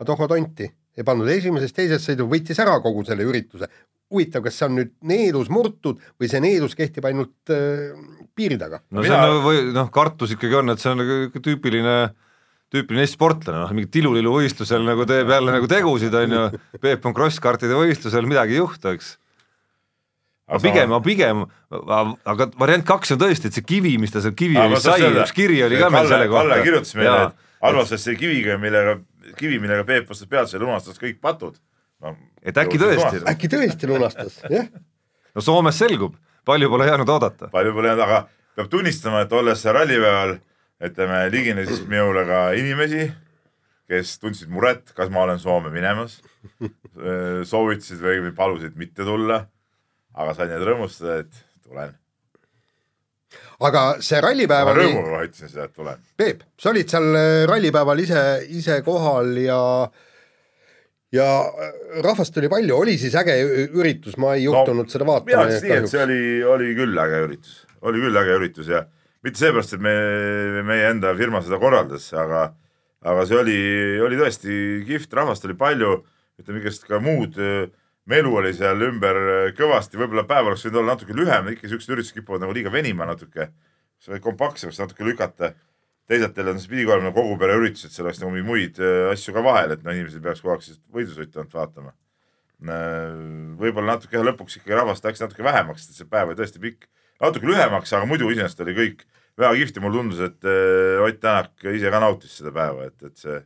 [0.00, 3.68] aga tohva tonti, ei pannud esimeses, teises sõidul, võttis ära kogu selle ürituse.
[4.10, 7.94] huvitav, kas see on nüüd needus murtud või see needus kehtib ainult äh,
[8.34, 8.80] piiri taga?
[8.90, 11.94] no Mina- see on nagu või noh, kartus ikkagi on, et see on nagu tüüpiline
[12.70, 16.42] tüüpiline Eesti sportlane, noh mingi tilulilu võistlusel nagu teeb jälle nagu tegusid, on ju,
[16.82, 19.16] Peep on krosskartide võistlusel, midagi ei juhtu, eks.
[20.50, 24.82] Aga pigem, pigem, aga variant kaks on tõesti, et see kivi, mis ta seal Kiviõlis
[24.84, 26.48] sai, üks kiri oli ka meil selle kohta.
[26.48, 28.96] Kalle kirjutas meile, et arvastas see kiviga, millega,
[29.38, 31.56] kivi, millega Peep vastas peatusele, lunastas kõik patud
[32.02, 32.16] no,.
[32.42, 34.68] et äkki tõesti, äkki tõesti lunastas, jah?
[35.36, 37.50] no Soomes selgub, palju pole jäänud oodata.
[37.54, 38.22] palju pole jäänud, aga
[38.58, 40.38] peab tunnistama, et olles rallipäeval,
[40.90, 43.10] ütleme, liginesid minule ka inimesi,
[43.90, 46.20] kes tundsid muret, kas ma olen Soome minemas.
[47.50, 49.44] soovitasid või palusid mitte tulla.
[50.18, 51.96] Aga sain neid rõõmustada, et tulen.
[53.66, 56.06] aga see rallipäev oli, rõõmuga ütlesin seda, et tulen.
[56.18, 58.22] Peep, sa olid seal äh, rallipäeval ise,
[58.60, 59.60] ise kohal ja
[61.14, 61.74] ja äh,
[62.06, 63.36] rahvast oli palju, oli siis äge
[63.68, 65.46] üritus, ma ei juhtunud no, seda mina vaatama.
[65.46, 66.22] ütleks nii, et see oli,
[66.56, 68.84] oli küll äge üritus, oli küll äge üritus ja
[69.26, 69.94] mitte seepärast, et me,
[70.66, 72.48] meie enda firma seda korraldas, aga,
[73.04, 73.58] aga see oli,
[74.06, 74.54] oli tõesti
[74.88, 75.98] kihvt, rahvast oli palju,
[76.40, 77.68] ütleme ikkagist ka muud öö,
[78.08, 81.94] melu oli seal ümber öö, kõvasti, võib-olla päev oleks võinud olla natuke lühem, ikka siuksed
[81.94, 83.50] üritused kipuvad nagu liiga venima natuke,
[84.00, 85.54] sai kompaktsemaks natuke lükata.
[86.10, 89.34] teisalt jälle see pidi olema kogu pere üritus, et seal oleks nagu muid öö, asju
[89.34, 91.92] ka vahel, et noh, inimesed peaks kogu aeg siis võidusõitu ainult vaatama.
[93.60, 96.88] võib-olla natuke jah, lõpuks ikkagi rahvast läks natuke vähemaks, see päev oli tõesti pikk,
[97.20, 99.06] natuke lühemaks, aga muidu iseenesest oli kõik
[99.40, 102.96] väga kihvt ja mulle tundus, et äh, Ott Tänak ise ka nautis seda päeva, et,
[103.06, 103.38] et see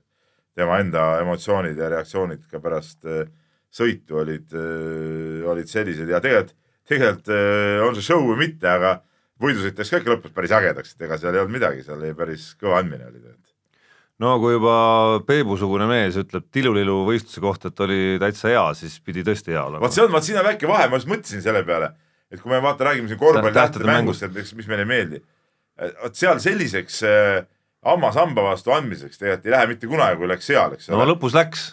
[0.54, 3.26] tema enda emotsioonid ja reaktsioonid ka pärast äh,
[3.74, 4.54] sõitu olid,
[5.50, 6.54] olid sellised ja tegelikult,
[6.88, 8.98] tegelikult äh, on see show või mitte, aga
[9.42, 12.14] võidusõit läks ka ikka lõpus päris ägedaks, et ega seal ei olnud midagi, seal oli
[12.16, 13.52] päris kõva andmine oli tegelikult.
[14.22, 14.76] no kui juba
[15.26, 19.82] Peebu-sugune mees ütleb tilulilu võistluse kohta, et oli täitsa hea, siis pidi tõesti hea olema
[19.86, 19.96] vot.
[19.96, 21.90] see on, vot siin on väike vahe, ma just mõtlesin selle peale,
[22.30, 25.22] et kui me vaata, räägime siin korvpalli Tähtede mängust, et mis meile ei meeldi.
[26.04, 27.42] vot seal selliseks äh,
[27.84, 31.10] hammas-hamba vastu andmiseks tegelikult ei lähe mitte kunagi, kui läks seal, eks no ole.
[31.12, 31.64] lõpus läks,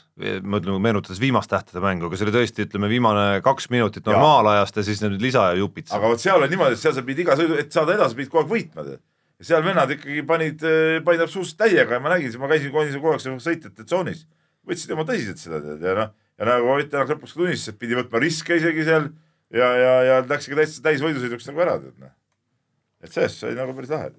[0.44, 4.82] ma ütlen, meenutades viimast tähtede mängu, aga see oli tõesti, ütleme, viimane kaks minutit normaalajast
[4.82, 5.90] ja siis need lisa ja jupid.
[5.96, 8.34] aga vot seal on niimoodi, et seal sa pidid iga sõidu, et saada edasi, pidid
[8.34, 8.86] kogu aeg võitma.
[8.92, 10.66] ja seal vennad ikkagi panid,
[11.08, 14.26] panid absoluutselt täiega ja ma nägin, ma käisin kogu aeg sõitjate tsoonis.
[14.68, 17.98] võtsid oma tõsiselt seda tead ja noh, ja nagu Ott Tänak lõpuks tunnistas, et pidi
[17.98, 19.10] võtma riske isegi seal
[19.54, 22.14] ja, ja, ja läkski täitsa täisvõidusõiduks nagu ära tead noh.
[23.02, 24.12] et sellest sai nagu päris lahe.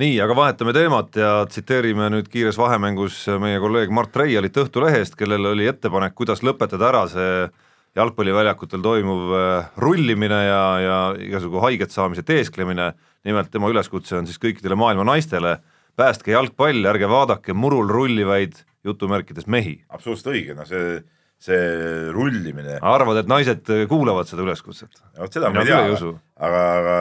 [0.00, 5.52] nii, aga vahetame teemat ja tsiteerime nüüd kiires vahemängus meie kolleeg Mart Reialit Õhtulehest, kellel
[5.52, 7.46] oli ettepanek, kuidas lõpetada ära see
[7.94, 12.92] jalgpalliväljakutel toimuv äh, rullimine ja, ja igasugu haiget saamise teesklemine.
[13.24, 15.58] nimelt tema üleskutse on siis kõikidele maailma naistele,
[15.96, 19.84] päästke jalgpall, ärge vaadake murul rullivaid jutumärkides mehi.
[19.88, 20.98] absoluutselt õige, no see,
[21.44, 25.02] see rullimine, arvad, et naised kuulavad seda üleskutset?
[25.18, 26.96] vot seda ma ei tea aga, aga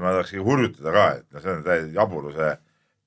[0.00, 2.50] ma tahaks ikka hurjutada ka, et noh, see on täiesti jaburuse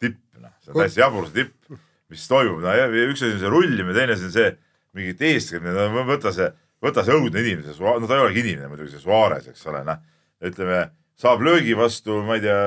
[0.03, 1.77] tipp, noh, see on täiesti jaburuse tipp,
[2.11, 2.75] mis toimub, no
[3.07, 4.51] üks asi on see rullimine, teine asi on see
[4.97, 6.49] mingi teesklemine, no võta see,
[6.83, 10.01] võta see õudne inimene, no ta ei olegi inimene muidugi, see Suarez, eks ole, noh,
[10.47, 10.83] ütleme,
[11.17, 12.57] saab löögi vastu, ma ei tea,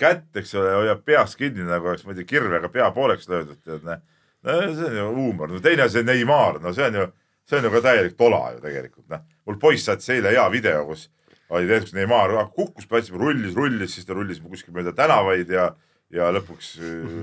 [0.00, 3.58] kätt, eks ole, hoiab peast kinni nagu oleks, ma ei tea, kirvega pea pooleks löödud,
[3.64, 4.04] tead, noh.
[4.46, 7.08] no see on ju huumor, no teine asi on Neimar, no see on ju,
[7.50, 9.24] see on ju ka täielik tola ju tegelikult, noh.
[9.48, 11.08] mul poiss saatis eile hea video, kus
[11.50, 15.70] oli tehtud Neimar kukkus platsi peal, rullis, rullis, siis ta rullis kuskil mööda tänavaid ja,
[16.14, 17.14] ja lõpuks äh,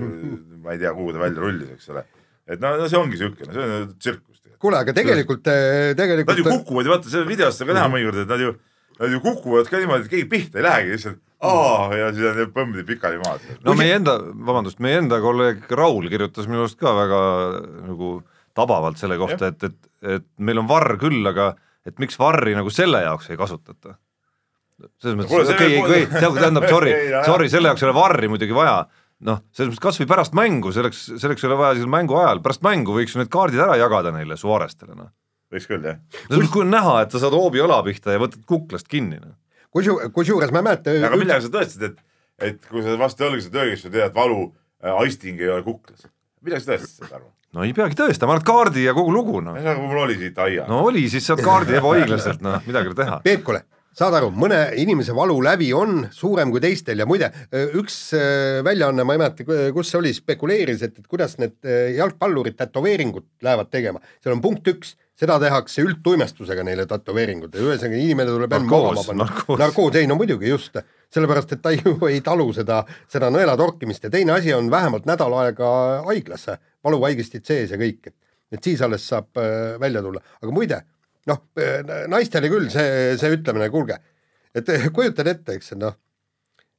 [0.64, 2.04] ma ei tea, kuhu ta välja rullis, eks ole.
[2.48, 4.60] et no, no see ongi no see on tsirkus tegelikult.
[4.64, 8.20] kuule, aga tegelikult, Nad ju tegelikult kukuvad ju, vaata selle videost on ka näha mõnikord,
[8.24, 8.52] et nad ju,
[9.00, 12.50] nad ju kukuvad ka niimoodi, et keegi pihta ei lähegi, lihtsalt aa ja siis on
[12.54, 13.44] põmmid pikali maad.
[13.64, 14.16] no meie enda,
[14.48, 17.20] vabandust, meie enda kolleeg Raul kirjutas minu arust ka väga
[17.86, 18.18] nagu
[18.58, 21.52] tabavalt selle kohta, et, et, et meil on varr küll, aga
[21.88, 23.96] et miks varri nagu selle jaoks ei kasutata.
[25.02, 26.94] selles mõttes, okei, kui, tähendab, sorry
[27.28, 28.82] sorry, selle jaoks ei ole varri muidugi vaja,
[29.26, 32.62] noh, selles mõttes kasvõi pärast mängu, selleks, selleks ei ole vaja seal mängu ajal, pärast
[32.66, 35.10] mängu võiks ju need kaardid ära jagada neile Suarestele, noh.
[35.54, 35.98] võiks küll jah.
[36.28, 39.34] kui on näha, et sa saad hoobi õla pihta ja võtad kuklast kinni, noh.
[39.74, 40.94] kusjuures, kusjuures ma ei mäleta.
[41.10, 42.04] aga millega sa tõestasid, et,
[42.52, 46.06] et kui sa vastu õlga saad öögist, sa tead, valu äh, aisting ei ole kuklas.
[46.44, 47.34] millega sa tõestasid seda, Arvo?
[47.56, 49.56] No ei peagi tõestama, annad kaardi ja kogu lugu, noh.
[49.62, 50.84] nagu mul oli siit aia no..
[50.90, 53.18] oli, siis saad kaardi ebaõiglaselt, noh, midagi ei ole teha.
[53.24, 53.62] Peep, kuule,
[53.98, 57.30] saad aru, mõne inimese valu läbi on suurem kui teistel ja muide,
[57.78, 61.94] üks äh, väljaanne, ma ei mäleta, kus see oli, spekuleeris, et, et kuidas need äh,
[61.98, 64.02] jalgpallurid tätoveeringut lähevad tegema.
[64.22, 69.26] seal on punkt üks, seda tehakse üldtuimestusega neile tätoveeringud, ühesõnaga inimene tuleb enne magama panna.
[69.64, 69.98] narkoos.
[69.98, 70.78] ei no muidugi just,
[71.14, 75.08] sellepärast et ta ju ei talu seda, seda nõela torkimist ja teine asi on vähemalt
[75.10, 75.70] nädal aega
[76.06, 78.10] haiglasse, valuvaigistid sees ja kõik,
[78.52, 80.82] et siis alles saab äh, välja tulla, aga muide
[81.28, 81.42] noh,
[82.08, 83.98] naistele küll see, see ütlemine, kuulge,
[84.56, 85.96] et kujutad ette, eks noh,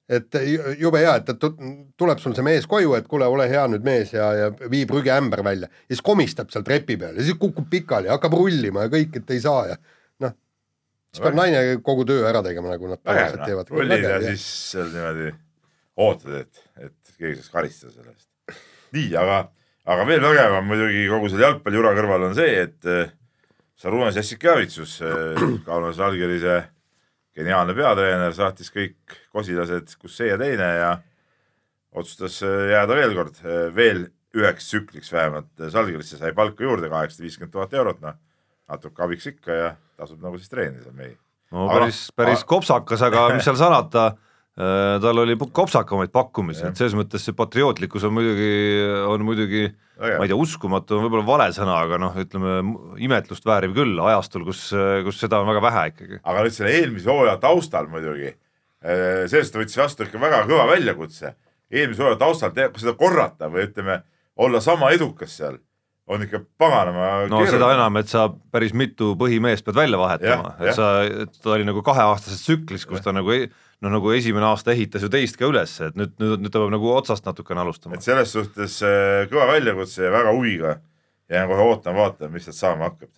[0.10, 1.52] et ju- jube hea, et tu-
[2.00, 5.44] tuleb sul see mees koju, et kuule, ole hea nüüd mees ja, ja vii prügiämber
[5.46, 9.20] välja ja siis komistab seal trepi peal ja siis kukub pikali, hakkab rullima ja kõik,
[9.22, 9.78] et ei saa ja
[10.26, 10.34] noh,
[11.14, 13.70] siis peab naine kogu töö ära tegema, nagu nad tavaliselt noh, teevad.
[13.76, 15.30] rullid ja siis seal niimoodi
[16.00, 18.60] ootad, et, et keegi saaks karistada selle eest.
[18.98, 19.40] nii, aga,
[19.90, 23.10] aga veel vägevam muidugi kogu selle jalgpallijura kõrval on see, et äh,
[23.80, 25.00] Sarunas Jassikjavitsus,
[25.68, 26.62] Kaunas allkirjase,
[27.40, 30.94] geniaalne peatreener saatis kõik kosilased kus see ja teine ja
[31.96, 37.26] otsustas äh, jääda veel kord äh, veel üheks tsükliks vähemalt Salgrisse sai palka juurde kaheksasada
[37.26, 38.18] viiskümmend tuhat eurot, noh
[38.70, 41.16] natuke abiks ikka ja tasub nagu siis treenida mehi.
[41.54, 44.12] no päris, päris kopsakas, aga mis seal salata
[44.60, 48.50] tal oli kopsakamaid pakkumisi, et selles mõttes see patriootlikkus on muidugi,
[49.08, 49.70] on muidugi
[50.00, 52.58] ma ei tea, uskumatu on võib-olla vale sõna, aga noh, ütleme
[53.04, 54.66] imetlust vääriv küll ajastul, kus,
[55.06, 56.20] kus seda on väga vähe ikkagi.
[56.24, 58.34] aga nüüd selle eelmise hooaja taustal muidugi,
[59.32, 61.34] sellest ta võttis vastu ikka väga kõva väljakutse.
[61.72, 64.02] eelmise hooaja taustal, kui seda korrata või ütleme,
[64.40, 65.60] olla sama edukas seal
[66.10, 67.52] on ikka paganama no keeruline.
[67.54, 70.76] seda enam, et sa päris mitu põhimeest pead välja vahetama, et ja.
[70.76, 70.88] sa,
[71.44, 73.10] ta oli nagu kaheaastases tsüklis, kus ja.
[73.10, 73.50] ta nagu ei,
[73.84, 76.74] noh, nagu esimene aasta ehitas ju teist ka üles, et nüüd, nüüd, nüüd ta peab
[76.74, 77.96] nagu otsast natukene alustama.
[77.96, 80.76] et selles suhtes äh, kõva väljakutse ja väga huviga
[81.30, 83.12] jään kohe ootama, vaatama, mis sealt saama hakkab.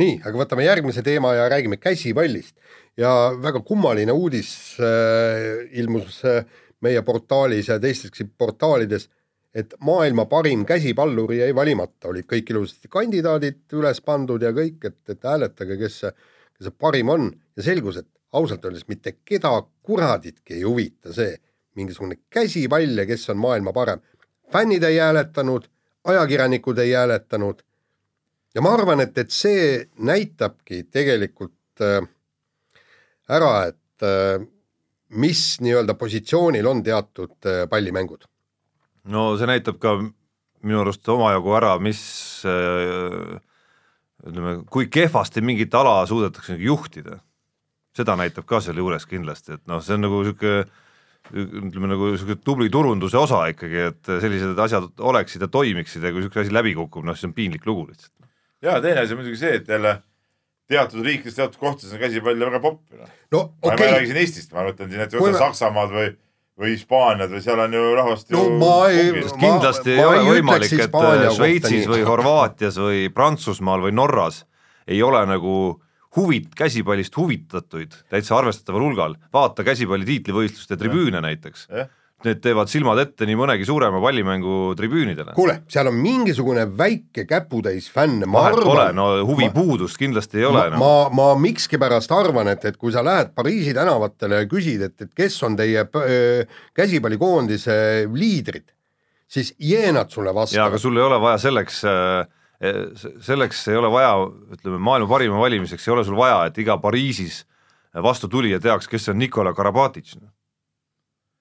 [0.00, 2.56] nii, aga võtame järgmise teema ja räägime käsipallist
[2.96, 6.44] ja väga kummaline uudis äh, ilmus äh,
[6.82, 9.08] meie portaalis ja teisteski portaalides
[9.54, 14.98] et maailma parim käsipallur jäi valimata, olid kõik ilusasti kandidaadid üles pandud ja kõik, et,
[15.12, 16.12] et hääletage, kes see,
[16.56, 21.36] kes see parim on ja selgus, et ausalt öeldes mitte keda kuraditki ei huvita see,
[21.76, 24.00] mingisugune käsipall ja kes on maailma parem.
[24.52, 25.68] fännid ei hääletanud,
[26.04, 27.62] ajakirjanikud ei hääletanud
[28.54, 32.08] ja ma arvan, et, et see näitabki tegelikult äh,
[33.28, 34.42] ära, et äh,
[35.08, 38.28] mis nii-öelda positsioonil on teatud äh, pallimängud
[39.04, 39.96] no see näitab ka
[40.62, 42.02] minu arust omajagu ära, mis
[42.46, 43.40] äh,
[44.22, 47.18] ütleme, kui kehvasti mingit ala suudetakse juhtida.
[47.96, 50.64] Seda näitab ka sealjuures kindlasti, et noh, see on nagu niisugune
[51.32, 56.22] ütleme nagu niisugune tubli turunduse osa ikkagi, et sellised asjad oleksid ja toimiksid ja kui
[56.22, 58.14] niisugune asi läbi kukub, noh siis on piinlik lugu lihtsalt.
[58.62, 60.00] ja teine asi on muidugi see, et jälle
[60.72, 62.82] teatud riikides, teatud kohtades on käsipall väga popp.
[62.96, 63.76] no, no okay.
[63.76, 66.12] ma ei räägi siin Eestist, ma mõtlen siin, et võta Saksamaad või
[66.62, 70.34] või Hispaaniad või seal on ju rahvast no, ju ma ei, kindlasti ma, ei ole
[70.36, 70.98] võimalik, et
[71.36, 74.42] Šveitsis või Horvaatias või Prantsusmaal või Norras
[74.86, 75.54] ei ole nagu
[76.16, 81.90] huvit, käsipallist huvitatuid täitsa arvestataval hulgal, vaata käsipalli tiitlivõistluste tribüüne näiteks eh?
[82.26, 85.34] need teevad silmad ette nii mõnegi suurema pallimängu tribüünidele.
[85.36, 88.68] kuule, seal on mingisugune väike käputäis fänne, ma Vahet arvan.
[88.68, 90.64] Pole, no huvipuudust kindlasti ei ole.
[90.70, 94.84] ma no., ma, ma miskipärast arvan, et, et kui sa lähed Pariisi tänavatele ja küsid,
[94.86, 97.74] et, et kes on teie äh, käsipallikoondise
[98.14, 98.68] liidrid,
[99.26, 100.60] siis jeenad sulle vastavad.
[100.60, 102.30] jaa, aga sul ei ole vaja selleks äh,
[103.20, 104.12] selleks ei ole vaja,
[104.54, 107.42] ütleme maailma parima valimiseks ei ole sul vaja, et iga Pariisis
[108.02, 110.14] vastutulija teaks, kes on Nikola Karabatic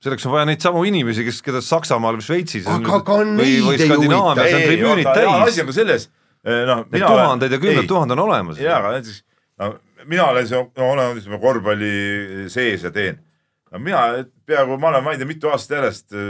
[0.01, 3.59] selleks on vaja neid samu inimesi, kes, keda Saksamaal või Šveitsis aga ka neid ei
[3.61, 4.47] huvita.
[4.47, 5.33] ei, tribüünid täis.
[5.45, 6.07] asi on ka selles,
[6.45, 6.85] eh, noh.
[6.89, 8.61] Need tuhanded ja kümned tuhanded on olemas.
[8.61, 9.21] jaa, aga näiteks
[9.61, 9.75] no
[10.09, 10.47] mina olen
[10.87, 11.91] olen ütleme korvpalli
[12.49, 13.21] sees ja teen.
[13.71, 14.03] No mina
[14.47, 16.23] peaaegu, ma olen, ma ei tea, mitu aastat järjest, eh,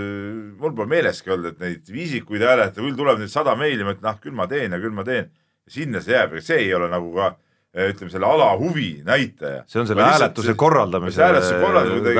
[0.61, 4.11] mul pole meeleski olnud, et neid viisikuid hääletada, küll tuleb nüüd sada meili, ma ütlen,
[4.13, 5.31] ah küll ma teen ja küll ma teen.
[5.71, 7.29] sinna see jääb, ega see ei ole nagu ka
[7.71, 9.63] ütleme selle ala huvi näitaja.
[9.67, 11.23] see on selle hääletuse korraldamise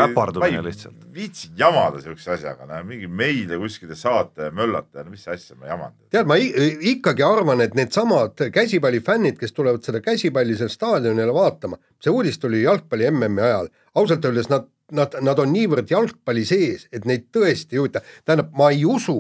[0.06, 0.96] äpardumine lihtsalt.
[1.14, 5.58] viitsin jamada siukse asjaga, no mingi meile kuskile saata ja möllata ja no mis asja
[5.60, 5.92] ma jaman.
[6.10, 12.16] tead, ma ikkagi arvan, et needsamad käsipallifännid, kes tulevad seda käsipalli seal staadionile vaatama, see
[12.16, 17.06] uudis tuli jalgpalli MM-i ajal, ausalt öeldes nad, nad, nad on niivõrd jalgpalli sees, et
[17.10, 19.18] neid tõesti ei huvita, tähendab, ma ei usu,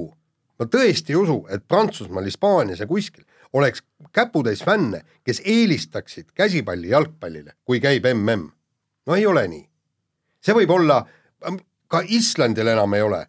[0.59, 3.83] ma tõesti ei usu, et Prantsusmaal, Hispaanias ja kuskil oleks
[4.15, 8.47] käputäis fänne, kes eelistaksid käsipalli jalgpallile, kui käib mm.
[9.05, 9.65] no ei ole nii.
[10.41, 11.03] see võib olla,
[11.87, 13.25] ka Islandil enam ei ole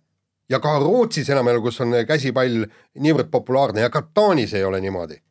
[0.49, 2.67] ja ka Rootsis enam ei ole, kus on käsipall
[3.01, 5.23] niivõrd populaarne ja ka Taanis ei ole niimoodi.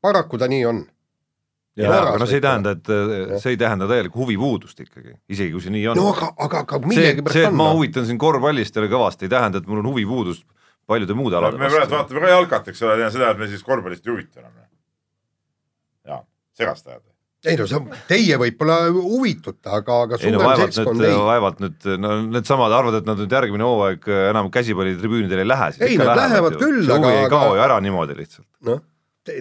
[0.00, 0.84] paraku ta nii on.
[1.80, 2.90] Jaa, aga no see ei tähenda, et
[3.42, 6.00] see ei tähenda täielikku huvipuudust ikkagi, isegi kui see nii on.
[6.00, 9.34] no aga, aga, aga millegipärast see, see, et ma huvitan siin korvpallist jälle kõvasti, ei
[9.34, 10.46] tähenda, et mul on huvipuudust
[10.86, 11.64] paljude muude alade vastu.
[11.64, 14.54] me praegu vaatame ka jalkat, eks ole, seda, et me siis korvpallist ei huvita enam.
[16.12, 16.22] jaa,
[16.60, 21.60] segast ajada ei no see, teie võib-olla huvitute, aga, aga ei no vaevalt nüüd, vaevalt
[21.60, 25.70] nüüd, no needsamad arvavad, et nad nüüd järgmine hooaeg enam käsipallitribüünidele ei lähe.
[25.84, 27.12] ei, nad lähevad küll, aga.
[27.12, 28.48] ei kao ju ära niimoodi lihtsalt.
[28.68, 28.80] noh,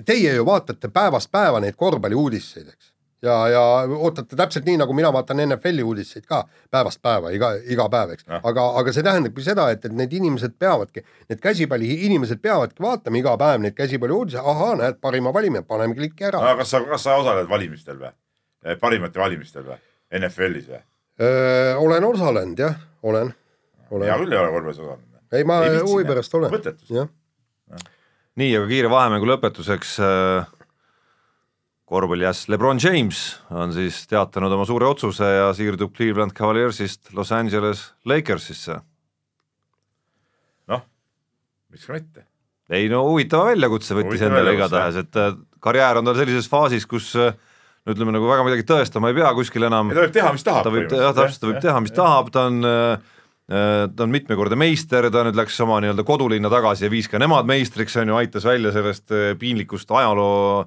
[0.06, 2.94] teie ju vaatate päevast päeva neid korvpalliuudiseid, eks
[3.24, 3.62] ja, ja
[3.98, 8.28] ootate täpselt nii, nagu mina vaatan NFL-i uudiseid ka päevast päeva, iga, iga päev, eks.
[8.36, 13.36] aga, aga see tähendabki seda, et, et need inimesed peavadki, need käsipalliinimesed peavadki vaatama iga
[13.40, 16.44] päev neid käsipalliuudiseid, ahaa, näed, parima valimine, paneme kliki ära.
[16.60, 18.14] kas sa, kas sa osaled valimistel või?
[18.66, 19.80] Eh, parimate valimistel või?
[20.20, 20.84] NFL-is või?
[21.80, 23.34] olen osalenud jah, olen,
[23.92, 24.08] olen.
[24.10, 25.20] hea küll ei ole korvpallis osalenud.
[25.32, 26.52] ei, ma huvi pärast olen.
[26.54, 26.90] mõttetus.
[28.40, 30.52] Nii, aga kiire vahemängu lõpetuseks äh
[31.94, 33.20] korvpallijäss Lebron James
[33.52, 38.80] on siis teatanud oma suure otsuse ja siirdub Cleveland Cavaliersist Los Angeles Lakersisse.
[40.72, 40.86] noh,
[41.70, 42.26] miks ka mitte.
[42.74, 46.88] ei no huvitava väljakutse võttis Huvitav endale igatahes, et äh, karjäär on tal sellises faasis,
[46.90, 47.36] kus äh,
[47.84, 50.66] no ütleme nagu väga midagi tõestama ei pea kuskil enam ta võib teha, mis tahab.
[50.66, 53.13] ta võib, jah täpselt, ta võib teha, mis tahab, ta on äh,
[53.48, 57.48] ta on mitmekordne meister, ta nüüd läks oma nii-öelda kodulinna tagasi ja viis ka nemad
[57.50, 60.64] meistriks, on ju, aitas välja sellest äh, piinlikust ajaloo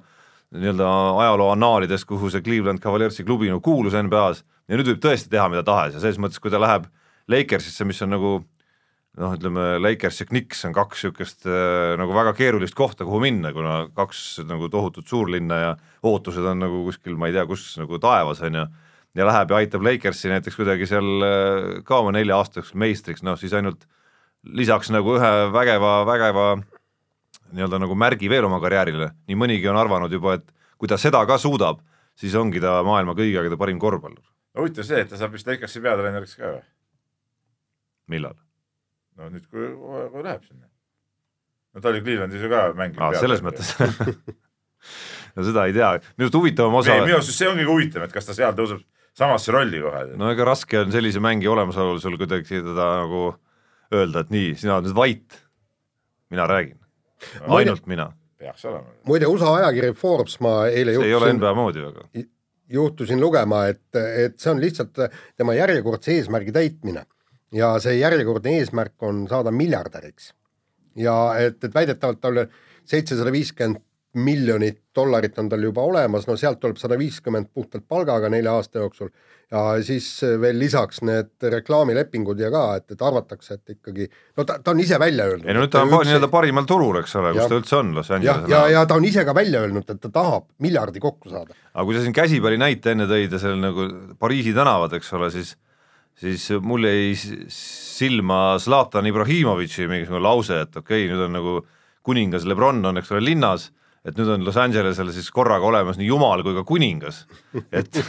[0.55, 0.91] nii-öelda
[1.23, 5.47] ajaloo annaalidest, kuhu see Cleveland Cavaliersi klubi nagu kuulus NBA-s ja nüüd võib tõesti teha
[5.51, 5.97] mida tahes.
[5.97, 6.87] Ja selles mõttes, kui ta läheb
[7.27, 8.31] Lakersisse, mis on nagu
[9.17, 13.51] noh, ütleme Lakers ja Knicks on kaks niisugust äh, nagu väga keerulist kohta, kuhu minna,
[13.55, 15.71] kuna kaks nagu tohutut suurlinna ja
[16.05, 18.67] ootused on nagu kuskil, ma ei tea, kus nagu taevas on ju.
[18.67, 18.86] ja
[19.25, 23.37] läheb ja aitab Lakersi näiteks kuidagi seal äh, ka oma nelja aasta jooksul meistriks, noh
[23.39, 23.87] siis ainult
[24.43, 26.47] lisaks nagu ühe vägeva, vägeva
[27.55, 31.23] nii-öelda nagu märgi veel oma karjäärile, nii mõnigi on arvanud juba, et kui ta seda
[31.27, 31.81] ka suudab,
[32.17, 34.23] siis ongi ta maailma kõigi aegade parim korvpallur.
[34.57, 36.65] huvitav see, et ta saab vist Lakersi peatreeneriks ka või?
[38.13, 38.35] millal?
[39.17, 39.69] no nüüd, kui,
[40.13, 40.67] kui läheb sinna.
[41.73, 43.01] no ta oli Clevelandis ju ka mänginud.
[43.05, 43.73] aa, selles mõttes
[45.35, 48.29] no seda ei tea, minu arust huvitavam osa minu arust see ongi huvitav, et kas
[48.29, 48.83] ta seal tõuseb
[49.17, 50.05] samasse rolli kohe.
[50.19, 53.23] no ega raske on sellise mängija olemasolul sul kuidagi teda nagu
[53.93, 55.37] öelda, et nii, sina oled nüüd vait,
[56.33, 56.79] mina räägin,
[57.47, 58.95] ainult mina, peaks olema.
[59.07, 62.07] muide, USA ajakiri Forbes, ma eile see ei ole juhtusin, NBA moodi väga.
[62.77, 64.99] juhtusin lugema, et, et see on lihtsalt
[65.39, 67.05] tema järjekordse eesmärgi täitmine
[67.55, 70.33] ja see järjekordne eesmärk on saada miljardäriks.
[70.99, 72.45] ja et, et väidetavalt tal
[72.87, 73.81] seitsesada viiskümmend
[74.13, 78.79] miljonit dollarit on tal juba olemas, no sealt tuleb sada viiskümmend puhtalt palgaga nelja aasta
[78.79, 79.11] jooksul
[79.51, 80.07] ja siis
[80.41, 84.81] veel lisaks need reklaamilepingud ja ka, et, et arvatakse, et ikkagi no ta, ta on
[84.83, 85.45] ise välja öelnud.
[85.47, 87.93] ei no nüüd ta on pa- nii-öelda parimal turul, eks ole, kus ta üldse on
[87.95, 91.03] Los jah, Angeleses ja, ja ta on ise ka välja öelnud, et ta tahab miljardi
[91.03, 91.55] kokku saada.
[91.73, 93.87] aga kui sa siin käsipalli näite enne tõid ja seal nagu
[94.19, 95.55] Pariisi tänavad, eks ole, siis
[96.17, 97.13] siis mul jäi
[97.53, 101.57] silma Zlatan Ibrahimovitši mingisugune lause, et okei okay,, nüüd on nagu
[102.07, 103.69] kuningas Lebron on, eks ole, linnas,
[104.07, 107.25] et nüüd on Los Angelesel siis korraga olemas nii jumal kui ka kuningas.
[107.71, 107.99] et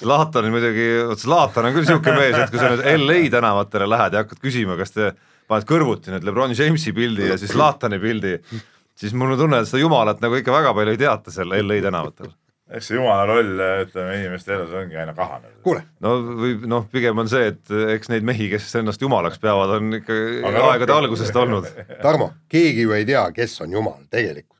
[0.00, 3.88] Zlatan on muidugi, vot Zlatan on küll niisugune mees, et kui sa nüüd LA tänavatele
[3.90, 5.12] lähed ja hakkad küsima, kas te
[5.48, 8.36] paned kõrvuti nüüd Lebron Jamesi pildi ja siis Zlatani pildi,
[8.98, 11.80] siis mul on tunne, et seda jumalat nagu ikka väga palju ei teata seal LA
[11.88, 12.34] tänavatel
[12.68, 13.54] eks see jumala roll,
[13.86, 15.14] ütleme inimeste elus ongi aina
[15.64, 19.72] kuule, no või noh, pigem on see, et eks neid mehi, kes ennast jumalaks peavad,
[19.78, 20.18] on ikka
[20.50, 21.68] Aga aegade rohkem- algusest olnud.
[22.04, 24.57] Tarmo, keegi ju ei tea, kes on jumal tegelikult, noh.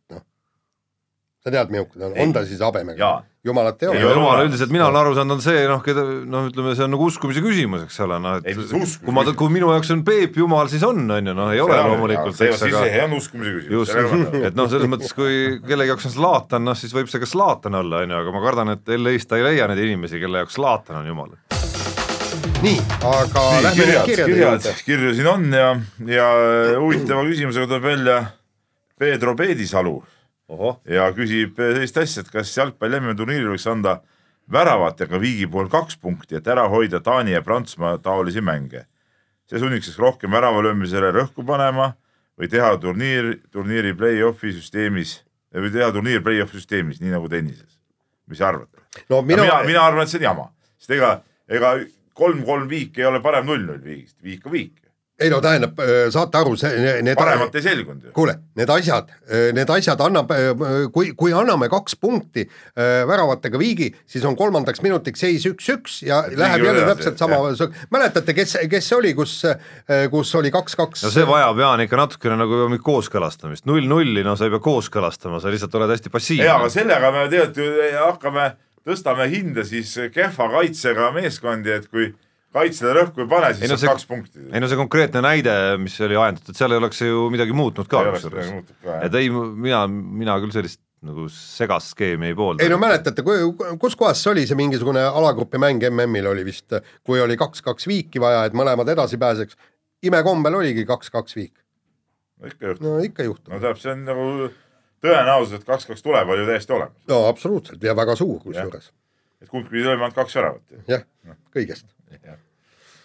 [1.49, 3.17] Sa tead, milline ta on, on ta siis habemega
[3.49, 4.15] jumalat ei Ei ole ole.
[4.15, 4.49] jumal olemas.
[4.49, 7.43] üldiselt, mina olen aru saanud, on see noh, keda noh, ütleme, see on nagu uskumise
[7.45, 10.71] küsimus, eks ole, noh Ei, et uskumise kui ma, kui minu jaoks on Peep Jumal,
[10.73, 13.95] siis on, on ju, noh ei ole loomulikult, see aga see on uskumise küsimus.
[13.95, 17.31] just, et noh, selles mõttes, kui kellegi jaoks on Zlatan, noh siis võib see ka
[17.31, 20.43] Zlatan olla, on ju, aga ma kardan, et LA-s ta ei leia neid inimesi, kelle
[20.45, 21.33] jaoks Zlatan on jumal.
[22.67, 25.73] nii, aga nii, lähme kirjad, kirjad kirju siin on ja,
[26.11, 26.29] ja
[26.83, 28.19] huvitava küsimusega tuleb välja
[28.99, 30.01] Pedro Peedisalu
[30.89, 33.99] ja küsib sellist asja, et kas jalgpalli MM-turniiril võiks anda
[34.53, 38.87] väravatega viigi pool kaks punkti, et ära hoida Taani ja Prantsusmaa taolisi mänge.
[39.49, 41.95] see sunniks siis rohkem värava löömisele rõhku panema
[42.39, 45.23] või teha turniir, turniiri play-off'i süsteemis
[45.55, 47.79] või teha turniir play-off'i süsteemis, nii nagu tennises.
[48.27, 48.69] mis arvad?
[49.09, 51.79] no mina, mina, mina arvan, et see on jama, sest ega, ega
[52.13, 54.88] kolm-kolm viik ei ole parem null-null viigist, viik on viik.
[55.19, 55.81] Ei no tähendab,
[56.15, 56.71] saate aru, see,
[57.03, 58.13] need paremat ei selgunud ju.
[58.15, 59.11] kuule, need asjad,
[59.57, 60.31] need asjad annab,
[60.95, 66.21] kui, kui anname kaks punkti äh, väravatega viigi, siis on kolmandaks minutiks seis üks-üks ja
[66.29, 67.41] Et läheb jälle täpselt sama,
[67.95, 69.41] mäletate, kes, kes see oli, kus,
[70.13, 74.47] kus oli kaks-kaks no see vajab Jaan ikka natukene nagu mingit kooskõlastamist, null-nulli, no sa
[74.47, 76.47] ei pea kooskõlastama, sa lihtsalt oled hästi passiivne.
[76.47, 78.47] jaa, aga sellega me tegelikult ju hakkame,
[78.87, 82.13] tõstame hinda siis kehva kaitsega meeskondi, et kui
[82.55, 84.43] kaitsele rõhku ei pane, siis Ei no saab see- kaks punkti.
[84.53, 88.05] ei no see konkreetne näide, mis oli ajendatud, seal ei oleks ju midagi muutnud ka
[89.03, 92.65] et ei, mina, mina küll sellist nagu segast skeemi ei poolda.
[92.65, 93.23] ei no mäletate,
[93.79, 96.73] kus kohas see oli see mingisugune alagrupi mäng MM-il oli vist,
[97.07, 99.55] kui oli kaks-kaks viiki vaja, et mõlemad edasi pääseks.
[100.03, 101.55] imekombel oligi kaks-kaks viik,
[102.41, 102.87] no ikka juhtub.
[102.87, 104.27] no ikka juhtub no tähendab, see on nagu
[105.05, 106.97] tõenäosus, et kaks-kaks tuleb, oli ju täiesti olemas.
[107.13, 108.91] no absoluutselt ja väga suur kusjuures,
[109.43, 110.63] et kumb pidi lööma ainult kaks väravat.
[110.89, 111.05] jah,
[111.55, 111.87] kõigest.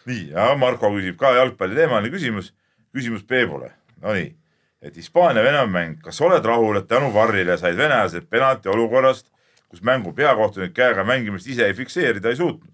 [0.09, 2.53] nii, ja Marko küsib ka jalgpalliteemaline küsimus,
[2.95, 4.33] küsimus Peebule, nonii,
[4.83, 9.29] et Hispaania-Venemaa mäng, kas oled rahul, et tänu Varrile said venelased penalti olukorrast,
[9.71, 12.73] kus mängu peakohtunik käega mängimist ise ei fikseerida ei suutnud?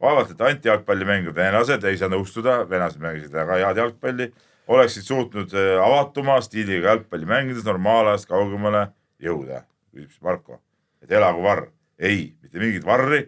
[0.00, 4.30] vaevalt, et antijalgpalli mängivad venelased, ei saa nõustuda, venelased mängisid väga head jalgpalli,
[4.70, 8.86] oleksid suutnud äh, avatuma stiiliga jalgpalli mängides normaalajast kaugemale
[9.20, 10.60] jõuda, küsib siis Marko.
[11.02, 11.68] et elagu varr.
[11.98, 13.26] ei, mitte mingit varri.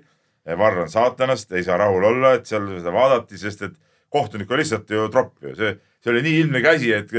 [0.59, 3.75] Varr on saatanast, ei saa rahul olla, et seal seda vaadati, sest et
[4.13, 7.13] kohtunik on lihtsalt ju tropp ju, see, see oli nii ilmne käsi, et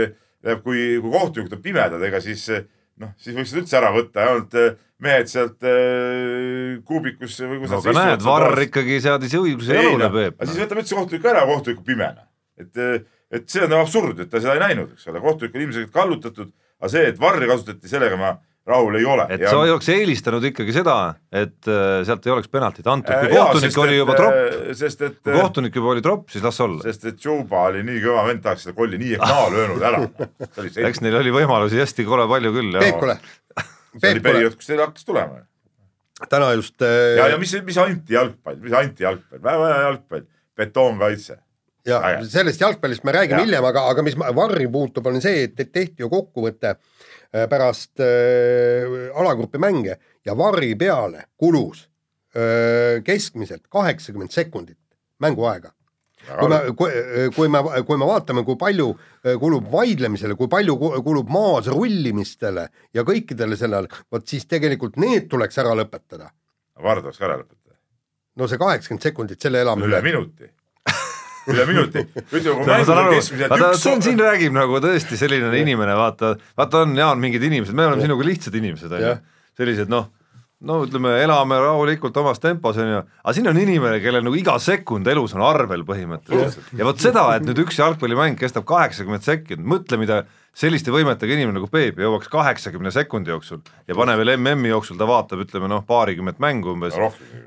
[0.63, 2.49] kui, kui kohtunikud on pimedad, ega siis
[3.01, 7.79] noh, siis võiks üldse ära võtta, ainult eh, mehed sealt äh, kuubikusse või kus no
[7.81, 10.37] aga näed, Varr ikkagi seadis õiguse jalule, Peep.
[10.37, 12.27] aga siis võtame üldse kohtuniku ära, kohtuniku pimena.
[12.59, 12.81] et,
[13.33, 16.53] et see on absurd, et ta seda ei näinud, eks ole, kohtunik on ilmselgelt kallutatud,
[16.79, 18.35] aga see, et Varri kasutati, sellega ma
[18.67, 19.25] rahul ei ole.
[19.29, 19.51] et ja...
[19.51, 20.95] sa oleks eelistanud ikkagi seda,
[21.31, 25.17] et äh, sealt ei oleks penaltit antud, kui ja, kohtunik oli juba tropp, sest et
[25.19, 26.79] kui kohtunik juba oli tropp, siis las olla.
[26.87, 30.01] sest et Juba oli nii kõva vend, tahaks seda kolli nii ehk naa löönud ära.
[30.87, 32.79] eks neil oli võimalusi hästi kole palju küll.
[32.79, 33.17] Peepkule.
[33.97, 35.43] see oli periood, kus teil hakkas tulema.
[36.29, 37.17] täna just äh....
[37.19, 41.41] ja, ja mis, mis antijalgpall, mis antijalgpall, väga hea jalgpall, betoonkaitse
[41.87, 46.03] ja sellest jalgpallist me räägime hiljem, aga, aga mis varri puutub, on see, et tehti
[46.03, 51.85] ju kokkuvõte äh, pärast äh, alagrupi mänge ja varri peale kulus
[52.35, 54.79] äh, keskmiselt kaheksakümmend sekundit
[55.23, 55.73] mänguaega.
[56.39, 60.47] kui me, kui, äh, kui me, kui me vaatame, kui palju äh, kulub vaidlemisele, kui
[60.47, 66.31] palju kulub maas rullimistele ja kõikidele sellele, vot siis tegelikult need tuleks ära lõpetada.
[66.79, 67.75] Varr tuleks ka ära lõpetada.
[68.39, 70.47] no see kaheksakümmend sekundit, selle elame üle minuti
[71.51, 72.03] üle minuti.
[72.23, 73.83] ütleme, kui mängud on keskmiselt üks.
[73.83, 78.05] Sven siin räägib nagu tõesti selline inimene, vaata, vaata on Jaan mingid inimesed, me oleme
[78.05, 79.15] sinuga lihtsad inimesed, onju.
[79.59, 80.09] sellised noh,
[80.63, 85.07] no ütleme, elame rahulikult omas tempos, onju, aga siin on inimene, kellel nagu iga sekund
[85.11, 86.71] elus on arvel põhimõtteliselt.
[86.79, 90.23] ja vot seda, et nüüd üks jalgpallimäng kestab kaheksakümmend sekundit, mõtle, mida
[90.57, 95.07] selliste võimetega inimene nagu Peep jõuaks kaheksakümne sekundi jooksul ja pane veel MM-i jooksul ta
[95.09, 96.97] vaatab, ütleme noh, paarikümmet mängu umbes,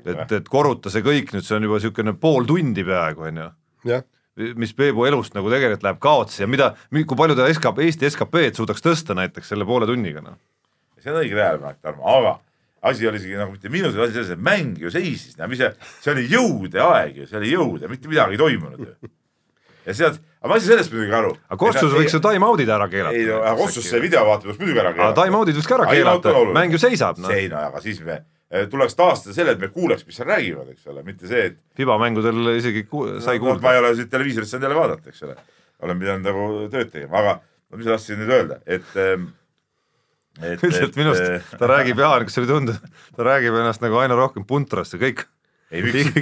[0.03, 1.31] et, et korruta see kõik.
[1.33, 3.47] Nüüd, see on juba niisugune pool tundi peaaegu, on ju
[4.57, 8.59] mis Peebu elust nagu tegelikult läheb kaotsi ja mida, kui palju ta SKP, Eesti SKP-d
[8.59, 10.37] suudaks tõsta näiteks selle poole tunniga, noh.
[11.01, 12.35] see on õige tähelepanek, Tarmo, aga
[12.87, 15.71] asi oli isegi nagu mitte minus, asi selles, et mäng ju seisis, no mis see,
[16.03, 19.11] see oli jõude aeg ju, see oli jõude, mitte midagi ei toimunud ju.
[19.87, 21.33] ja sealt, aga ma ei saa sellest muidugi aru.
[21.49, 23.17] aga Kossus võiks ju time-out'id ära keelata.
[23.17, 25.21] ei no, aga Kossus see videovaatamine võiks muidugi ära keelata.
[25.23, 27.33] Time-out'id võiks ka ära keelata, mäng ju seisab, noh.
[27.33, 28.21] ei no aga siis me
[28.71, 31.57] tuleks taastada selle, et me kuuleks, mis seal räägivad, eks ole, mitte see, et.
[31.75, 33.65] fibamängudel isegi ku sai no, kuulda no,.
[33.65, 35.35] ma ei ole siit televiisorist saanud jälle vaadata, eks ole.
[35.83, 39.27] olen pidanud nagu tööd tegema, aga no, mis ma tahtsin nüüd öelda, et ehm,
[40.41, 42.77] et, üldiselt minust eh, ta räägib, Jaan, kas sulle ei tundu,
[43.17, 45.25] ta räägib ennast nagu aina rohkem puntrasse, kõik.
[45.71, 46.15] ei, miks?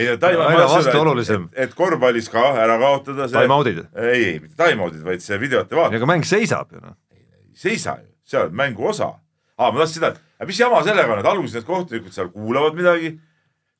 [0.00, 1.50] ei, aina vastuolulisem.
[1.52, 3.36] et, et korvpallis ka ära kaotada see.
[3.36, 3.84] Time-out'id.
[3.92, 6.00] ei, ei, mitte time-out'id, vaid see videote vaatamine.
[6.00, 6.96] aga mäng seisab ju noh.
[7.12, 9.12] ei seisa ju, see on mängu osa
[9.58, 12.32] aa, ma tahtsin seda, et aga mis jama sellega on, et alguses need kohtunikud seal
[12.34, 13.14] kuulavad midagi,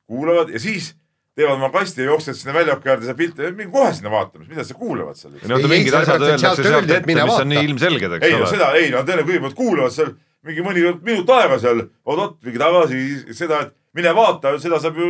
[0.09, 0.93] kuulavad ja siis
[1.39, 4.65] teevad oma kasti ja jooksevad sinna väljaku äärde seda pilti, minge kohe sinna vaatama, mida
[4.67, 5.37] sa kuulavad seal.
[5.39, 8.41] no oota, mingid asjad öeldakse sealt ette, mis on nii ilmselged, eks ei, ole.
[8.41, 10.15] ei no seda, ei no teile kõigepealt kuulavad seal
[10.47, 12.99] mingi mõni minut aega seal, oot-oot, mingi tagasi,
[13.35, 15.07] seda, et mine vaata, seda saab ju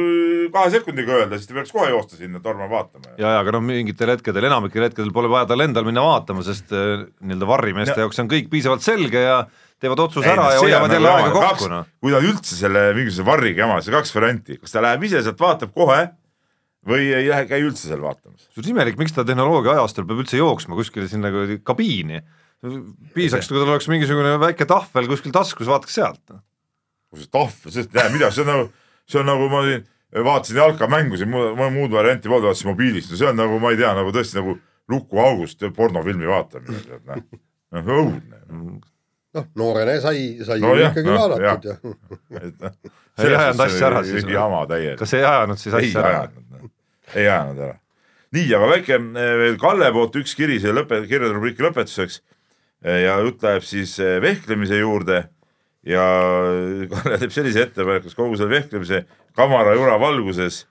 [0.54, 3.14] kahe sekundiga öelda, siis ta peaks kohe joosta sinna torma vaatama.
[3.16, 6.74] ja, ja aga noh, mingitel hetkedel, enamikel hetkedel pole vaja tal endal minna vaatama, sest
[6.74, 9.43] äh, nii-öelda varrimeeste jaoks on kõik piisavalt selge ja
[9.80, 11.86] teevad otsuse ei, ära ja hoiavad jälle aega kokku, noh.
[12.03, 15.39] kui ta üldse selle mingisuguse varriga jama, see kaks varianti, kas ta läheb ise sealt
[15.41, 16.01] vaatab kohe
[16.89, 18.47] või ei lähe, käi üldse seal vaatamas.
[18.49, 21.32] see on imelik, miks ta tehnoloogia ajastul peab üldse jooksma kuskile sinna
[21.67, 22.21] kabiini.
[23.15, 26.23] piisaks, kui tal oleks mingisugune väike tahvel kuskil taskus, vaataks sealt.
[26.32, 26.43] Noh.
[27.09, 28.67] kus see tahvel, sest näe, mida, see on nagu,
[29.09, 29.88] see on nagu ma siin
[30.25, 33.91] vaatasin jalkamängu siin, muud varianti polnud, vaatasin mobiilist, no see on nagu ma ei tea,
[33.97, 34.55] nagu tõesti nagu
[34.89, 37.25] lukuaugust pornofilmi vaatamine, noh,
[37.75, 38.41] noh õudne
[39.38, 42.71] noh, noorena sai, sai no, jah, ikkagi no, vaadatud ja, ja.
[43.25, 44.25] ei ajanud asja ära siis?
[44.34, 44.97] jama täielik.
[45.01, 46.23] kas ei ajanud siis asja ära?
[47.13, 47.75] ei ajanud ära.
[48.38, 52.21] nii, aga väike eh, veel Kalle poolt üks kiri siia lõpe, kirjade rubriiki lõpetuseks.
[52.86, 55.23] Eh, ja jutt läheb siis eh, vehklemise juurde
[55.88, 56.07] ja
[56.93, 59.05] Kalle teeb sellise ettepaneku, et kogu selle vehklemise
[59.38, 60.65] kamara jura valguses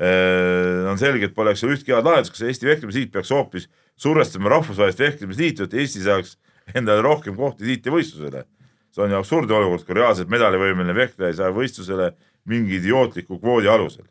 [0.00, 3.66] on selge, et poleks ühtki head lahendust, kas Eesti Vehklemisliit peaks hoopis
[4.00, 6.38] survestama rahvusvahelist vehklemisliitu, et Eesti saaks
[6.78, 8.44] endale rohkem kohti tiitlivõistlusele.
[8.90, 12.12] see on ju absurdne olukord, kui reaalselt medalivõimeline vehkleja ei saa võistlusele
[12.50, 14.08] mingi idiootliku kvoodi alusel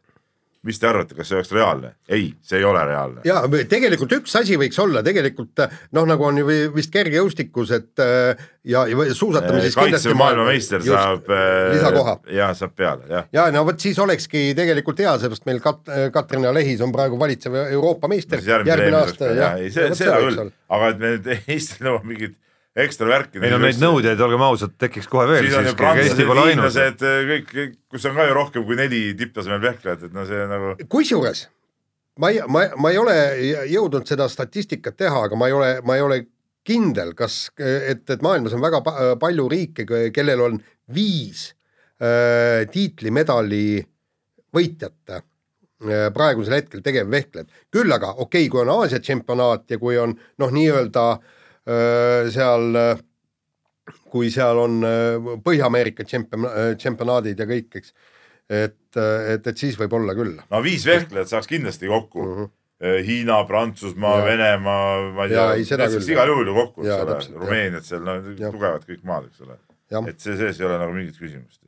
[0.68, 1.93] mis te arvate, kas see oleks reaalne?
[2.12, 3.22] ei, see ei ole reaalne.
[3.28, 3.39] ja
[3.72, 5.62] tegelikult üks asi võiks olla tegelikult
[5.95, 11.32] noh, nagu on ju vist kergejõustikus, et äh, ja, ja suusatamises äh, kaitsev maailmameister saab
[11.32, 12.18] äh, lisakoha.
[12.36, 13.30] jah, saab peale, jah.
[13.36, 17.55] ja no vot siis olekski tegelikult hea, seepärast meil Kat-, Katrina Lehis on praegu valitsev
[17.64, 19.32] Euroopa meister järgmine, aasta.
[19.55, 22.36] ei, see, seda küll, aga et me nüüd Eesti nõuame mingit
[22.86, 23.41] ekstra värki.
[23.43, 25.47] ei no neid nõudjaid, olgem ausad, tekiks kohe veel.
[25.47, 29.63] siis on ju prantslased, hiinlased, kõik, kõik, kus on ka ju rohkem kui neli tipptasemel
[29.63, 30.75] vehklejat, et no see nagu.
[30.89, 31.47] kusjuures
[32.19, 33.15] ma ei, ma, ma ei ole
[33.71, 36.19] jõudnud seda statistikat teha, aga ma ei ole, ma ei ole
[36.67, 38.82] kindel, kas, et, et maailmas on väga
[39.21, 40.59] palju riike, kellel on
[40.93, 41.47] viis
[42.03, 43.80] äh, tiitlimedali
[44.55, 47.49] võitjate äh, praegusel hetkel tegevvehklejad.
[47.71, 51.36] küll aga okei okay,, kui on Aasia tšempionaat ja kui on noh, nii-öelda äh,
[51.66, 52.78] seal
[54.10, 54.80] kui seal on
[55.45, 56.47] Põhja-Ameerika tšempion-,
[56.80, 57.93] tšempionaadid ja kõik, eks.
[58.49, 60.38] et, et, et siis võib olla küll.
[60.49, 62.38] no viis vehklejat saaks kindlasti kokku mm.
[62.38, 62.55] -hmm.
[62.80, 67.86] Hiina, Prantsusmaa, Venemaa, ma ei tea, need saaks igal juhul ju kokku, eks ole, Rumeeniat
[67.86, 68.53] seal, no ja.
[68.53, 69.57] tugevad kõik maad, eks ole.
[70.07, 71.60] et see sees ei ole nagu mingit küsimust.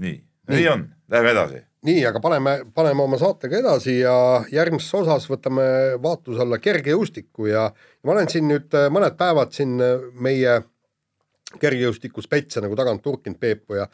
[0.00, 0.16] nii,
[0.48, 4.14] nii on, läheme edasi nii, aga paneme, paneme oma saatega edasi ja
[4.52, 5.64] järgmises osas võtame
[6.02, 7.66] vaatluse alla kergejõustiku ja
[8.04, 9.74] ma olen siin nüüd mõned päevad siin
[10.22, 10.60] meie
[11.60, 13.88] kergejõustiku spetse nagu tagant turkinud Peepu ja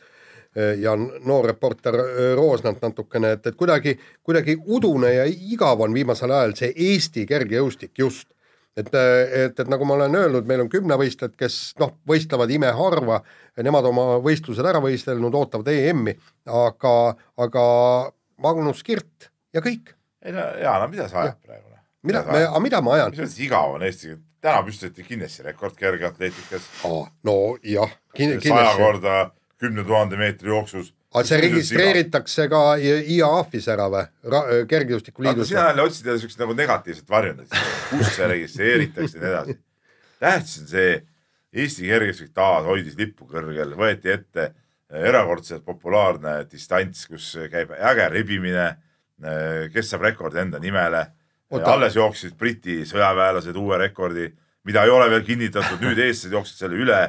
[0.59, 1.95] ja noor reporter
[2.34, 3.93] Roosnant natukene, et, et kuidagi,
[4.24, 8.32] kuidagi udune ja igav on viimasel ajal see Eesti kergejõustik just.
[8.79, 13.20] Et, et, et nagu ma olen öelnud, meil on kümnevõistlejad, kes noh, võistlevad imeharva,
[13.64, 16.14] nemad oma võistlused ära võistelnud, ootavad EM-i,
[16.47, 16.95] aga,
[17.47, 17.64] aga
[18.45, 19.95] Magnus Kirt ja kõik.
[20.24, 21.74] ei no Jaan, mida sa ajad praegu?
[22.07, 23.12] mida, aga mida ma ajan?
[23.12, 24.14] mis mõttes igav on Eesti
[24.45, 26.68] täna püstitati Guinessi rekord kergeatleetikas
[27.26, 27.91] no jah.
[28.14, 29.16] saja korda
[29.59, 30.93] kümne tuhande meetri jooksus.
[31.18, 34.06] Aga see registreeritakse ka IAAF-is ära või,
[34.70, 35.50] kergejõustiku liidus?
[35.50, 37.58] sina jälle otsid jälle siukest nagu negatiivset varjundit,
[37.90, 39.58] kus see registreeritakse ja nii edasi.
[40.22, 40.96] tähtis on see,
[41.58, 44.50] Eesti kergejõustik taas hoidis lippu kõrgel, võeti ette
[44.88, 48.66] erakordselt populaarne distants, kus käib äge rebimine,
[49.72, 51.06] kes saab rekordi enda nimele
[51.56, 54.28] alles jooksid Briti sõjaväelased uue rekordi,
[54.68, 57.00] mida ei ole veel kinnitatud, nüüd eestlased jooksid selle üle.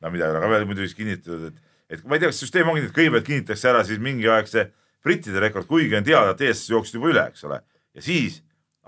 [0.00, 1.56] no mida ei ole ka veel muidugi kinnitatud, et,
[1.90, 4.68] et ma ei tea, kas süsteem ongi, et kõigepealt kinnitatakse ära siis mingi aeg see
[5.04, 7.60] brittide rekord, kuigi on teada, et eestlased jooksid juba üle, eks ole,
[7.96, 8.40] ja siis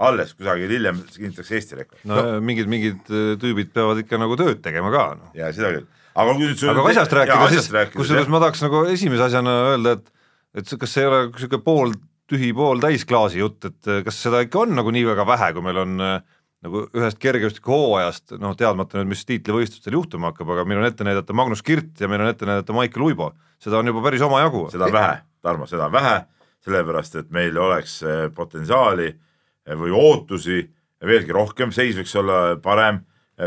[0.02, 2.00] alles kusagil hiljem kinnitatakse Eesti rekord.
[2.08, 2.38] no, no.
[2.44, 5.32] mingid, mingid äh, tüübid peavad ikka nagu tööd tegema ka no..
[5.36, 8.86] ja seda küll, aga kui nüüd aga kui asjast rääkida, siis kusjuures ma tahaks nagu
[8.92, 10.10] esimese asjana öelda, et
[10.62, 11.94] et kas see ei ole sihuke pool
[12.32, 15.64] tühi pooltäis klaasi jutt, et eh, kas seda ikka on nagu nii väga vähe, kui
[15.64, 16.14] meil on eh,
[16.62, 21.06] nagu ühest kergejõustiku hooajast, noh teadmata nüüd, mis tiitlivõistlustel juhtuma hakkab, aga meil on ette
[21.06, 23.32] näidata Magnus Kirt ja meil on ette näidata Maicel Uibo,
[23.62, 24.68] seda on juba päris omajagu.
[24.72, 26.16] seda on vähe, Tarmo, seda on vähe,
[26.62, 29.10] sellepärast et meil oleks eh, potentsiaali
[29.78, 30.62] või ootusi
[31.02, 33.02] veelgi rohkem, seis võiks olla parem.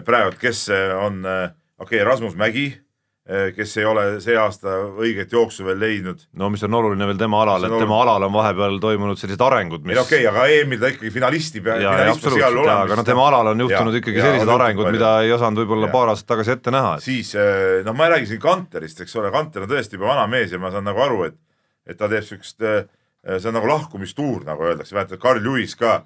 [0.06, 0.68] praegu, kes
[1.00, 2.85] on, okei okay,, Rasmus Mägi Eh,
[3.26, 6.20] kes ei ole see aasta õiget jooksu veel leidnud.
[6.38, 7.88] no mis on oluline veel tema alal, et oluline.
[7.88, 9.98] tema alal on vahepeal toimunud sellised arengud, mis.
[9.98, 11.82] okei okay,, aga EM-il ta ikkagi finalisti peal.
[11.90, 15.90] aga no tema alal on juhtunud ja, ikkagi ja, sellised arengud, mida ei osanud võib-olla
[15.96, 16.92] paar aastat tagasi ette näha.
[17.02, 20.28] siis eh, noh, ma ei räägi siin Kanterist, eks ole, Kanter on tõesti juba vana
[20.30, 21.40] mees ja ma saan nagu aru, et,
[21.90, 22.86] et ta teeb siukest, eh,
[23.40, 26.04] see on nagu lahkumistuur, nagu öeldakse, mäletad, Carl Lewis ka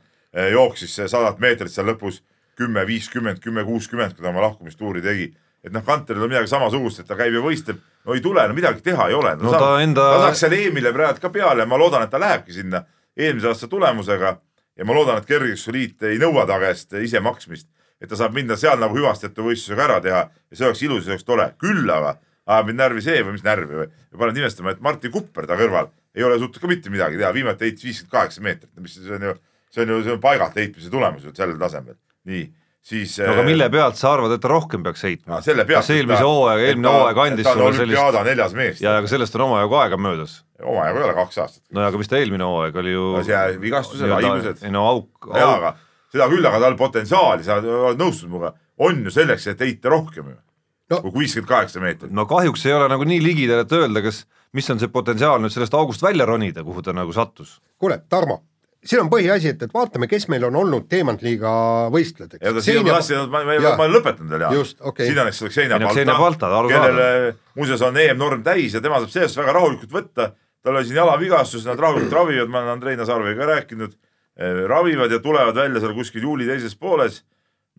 [0.54, 2.24] jooksis sadat meetrit seal lõpus
[2.56, 5.32] kümme, viiskümmend, kümme, kuuskümmend, kui ta oma lahkumistuuri tegi
[5.64, 8.56] et noh, Kanteril on midagi samasugust, et ta käib ja võistleb, no ei tule, no
[8.56, 9.36] midagi teha ei ole.
[9.40, 9.50] No,.
[9.52, 10.06] ta saab, enda.
[10.14, 12.84] ta saaks selle Emile praegu ka peale, ma loodan, et ta lähebki sinna
[13.18, 14.38] eelmise aasta tulemusega.
[14.80, 17.68] Ja ma loodan, et Kergejõustikliit ei nõua ta käest ise maksmist,
[18.00, 20.22] et ta saab minna seal nagu hüvastijätu võistlusega ära teha.
[20.32, 22.16] Ja see oleks ilus ja see oleks tore, küll aga
[22.50, 25.58] ajab mind närvi see või mis närvi või, või paned imestama, et Martin Kupper ta
[25.60, 29.12] kõrval ei ole suutnud ka mitte midagi teha, viimati heitis viiskümmend kaheksa meetrit, mis see
[29.16, 29.36] on ju,
[29.76, 32.00] see on ju, see on paigalt heitmise tulemus ju sellel tasemel,
[32.30, 32.48] nii
[32.86, 35.42] siis no aga mille pealt sa arvad, et ta rohkem peaks heitma?
[35.42, 38.82] kas eelmise hooaega, eelmine hooaeg andis sulle sellist neljas mees.
[38.84, 40.40] ja aga sellest on omajagu aega möödas.
[40.64, 41.64] omajagu ei ole kaks aastat.
[41.76, 44.66] no aga mis ta eelmine hooaeg oli ju no see vigastused, haigused.
[44.66, 45.38] ei no auk, auk.
[45.38, 45.74] jaa, aga
[46.10, 48.54] seda küll, aga tal potentsiaali, sa oled nõustunud minuga,
[48.86, 51.02] on ju selleks, et heita rohkem ju no..
[51.04, 52.14] kui viiskümmend kaheksa meetrit.
[52.16, 54.24] no kahjuks ei ole nagu nii ligidal, et öelda, kas,
[54.56, 57.60] mis on see potentsiaal nüüd sellest august välja ronida, kuhu ta nagu sattus.
[57.78, 58.44] kuule, Tarmo
[58.86, 61.52] siin on põhiasi, et, et vaatame, kes meil on olnud Teemantliiga
[61.94, 62.44] võistlejad, eks.
[62.46, 64.76] ja ta siin ma tahtsin, ma, ma, ma, olen lõpetanud veel, Jaan.
[64.92, 65.10] Okay.
[65.10, 65.80] siin on eks Xenia
[66.20, 70.32] Balta, kellel muuseas on EM-norm täis ja tema saab sellest väga rahulikult võtta.
[70.64, 73.94] tal oli siin jalavigastus, nad rahulikult ravivad, ma olen Andrei Nazarviga rääkinud,
[74.40, 77.24] eh, ravivad ja tulevad välja seal kuskil juuli teises pooles.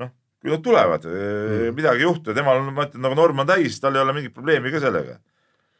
[0.01, 3.41] noh, kui nad tulevad mm., midagi ei juhtu ja temal on, ma ütlen, nagu norm
[3.41, 5.17] on täis, tal ei ole mingit probleemi ka sellega.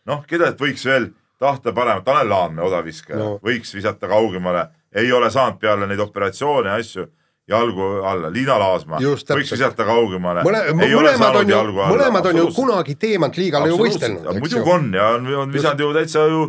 [0.09, 3.39] noh, keda võiks veel tahta paremat, Tanel Laanmäe odaviskaja no.
[3.45, 7.07] võiks visata kaugemale ei ole saanud peale neid operatsioone ja asju
[7.51, 10.63] jalgu alla, Liina Laasmaa võiks visata kaugemale Mõle,.
[10.77, 14.29] mõlemad on ju, mõlemad on ju kunagi teemantliigale ju võistelnud.
[14.39, 16.45] muidugi on ja on, on visanud ju täitsa ju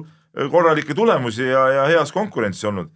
[0.52, 2.92] korralikke tulemusi ja, ja heas konkurentsis olnud.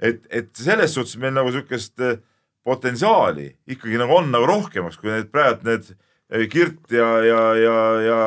[0.00, 2.20] et, et selles suhtes meil nagu sihukest eh,
[2.64, 7.76] potentsiaali ikkagi nagu on nagu rohkemaks, kui need praegu need eh, Kirt ja, ja, ja,
[8.06, 8.18] ja,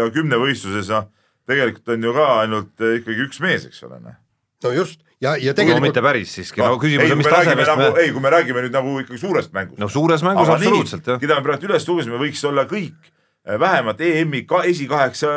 [0.00, 1.08] ja kümnevõistluses noh,
[1.48, 4.00] tegelikult on ju ka ainult ikkagi üks mees, eks ole.
[4.02, 4.18] Noh.
[4.64, 7.70] no just ja, ja tegelikult no mitte päris siiski no,, no küsimus on, mis tasemest
[7.70, 9.80] nagu, me ei, kui me räägime nüüd nagu ikkagi suurest mängust.
[9.82, 11.22] no suures mängus Aga absoluutselt, jah.
[11.22, 13.10] keda me praegu üles lugesime, võiks olla kõik
[13.46, 15.32] eh, vähemalt EM-i ka esikaheksa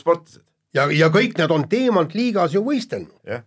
[0.00, 0.44] sportlased.
[0.76, 3.44] ja, ja kõik need on Teemant liigas ju võistelnud, jah,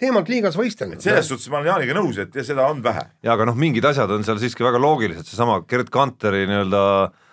[0.00, 0.98] Teemant liigas võistelnud.
[1.04, 3.04] selles suhtes ma olen Jaaniga nõus, et ja seda on vähe.
[3.22, 6.82] ja aga noh, mingid asjad on seal siiski väga loogilised, seesama Gerd Kanteri nii-öelda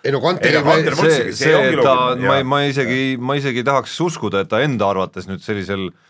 [0.04, 2.64] ei no Kanteri Ei, Kanter- ma see see see, et ta, loogiline, ma jaa., ma
[2.68, 6.08] isegi, ma isegi tahaks uskuda, et ta enda arvates nüüd sellisel äh,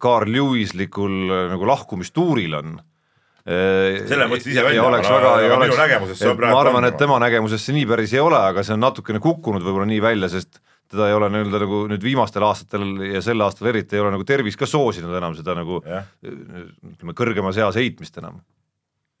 [0.00, 2.78] Carl Lewislikul äh, nagu lahkumistuuril on.
[3.48, 7.16] Selle mõtlesin ise välja, aga- aga minu nägemuses see on praegu ma arvan, et tema
[7.22, 10.58] nägemuses see nii päris ei ole, aga see on natukene kukkunud võib-olla nii välja, sest
[10.92, 14.26] teda ei ole nii-öelda nagu nüüd viimastel aastatel ja sel aastal eriti ei ole nagu
[14.28, 18.42] tervis ka soosinud enam seda nagu ütleme, kõrgemas eas heitmist enam.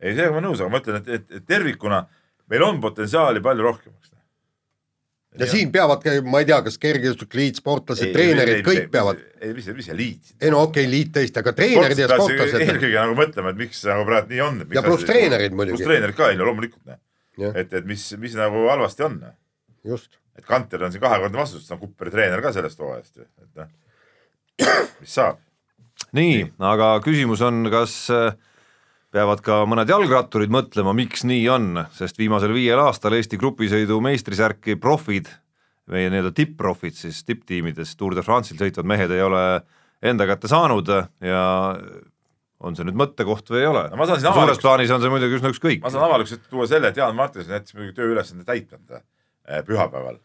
[0.00, 2.02] ei sellega ma nõus, aga ma ütlen, et, et, et tervikuna
[2.52, 4.12] meil on potentsiaali palju rohkemaks.
[5.36, 9.74] Ja siin peavad, ma ei tea, kas kergejõustikliit, sportlased, treenerid, kõik peavad, ei, mis see,
[9.76, 10.30] mis see liit.
[10.40, 13.82] ei no okei okay,, liit tõesti, aga treenerid ja sportlased, eelkõige nagu mõtlema, et miks
[13.88, 14.62] nagu praegu nii on.
[14.76, 15.76] Ja pluss treenerid muidugi.
[15.76, 16.96] pluss treenerid ka, ei no loomulikult,
[17.52, 19.20] et, et mis, mis nagu halvasti on.
[19.86, 20.16] just.
[20.38, 23.62] et Kanter on siin kahekordne vastus, ta on Kupperi treener ka sellest hooajast ju, et
[23.62, 23.70] noh,
[25.02, 25.42] mis saab.
[26.16, 28.32] nii, aga küsimus on, kas äh,
[29.18, 34.76] peavad ka mõned jalgratturid mõtlema, miks nii on, sest viimasel viiel aastal Eesti grupisõidu meistrisärki
[34.78, 35.30] profid,
[35.90, 39.42] meie nii-öelda tipp-profid siis tipptiimides Tour de France'il sõitvad mehed ei ole
[40.04, 40.90] enda kätte saanud
[41.24, 41.42] ja
[42.62, 45.50] on see nüüd mõttekoht või ei ole No suures avalikus- plaanis on see muidugi üsna
[45.54, 50.20] ükskõik ma saan avalikkusele tuua selle, et Jaan Martinson jättis muidugi tööülesande täitmata eh, pühapäeval.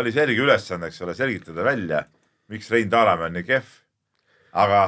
[0.00, 2.02] oli selge ülesanne, eks ole, selgitada välja,
[2.50, 3.68] miks Rein Taaramäe on nii kehv.
[4.52, 4.80] aga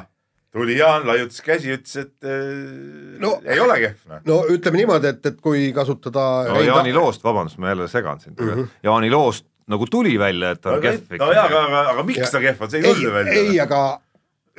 [0.57, 4.23] tuli Jaan, laiutas käsi, ütles, et eh, No- ei ole kehv, noh.
[4.29, 8.41] no ütleme niimoodi, et, et kui kasutada no, Jaani Loost, vabandust, ma jälle segan sind
[8.41, 8.73] mm, -hmm.
[8.87, 12.31] Jaani Loost nagu tuli välja, et ta on kehv no jaa, aga, aga, aga miks
[12.31, 13.63] ta kehv on, see ei tulnud ju ei, välja.
[13.63, 13.81] aga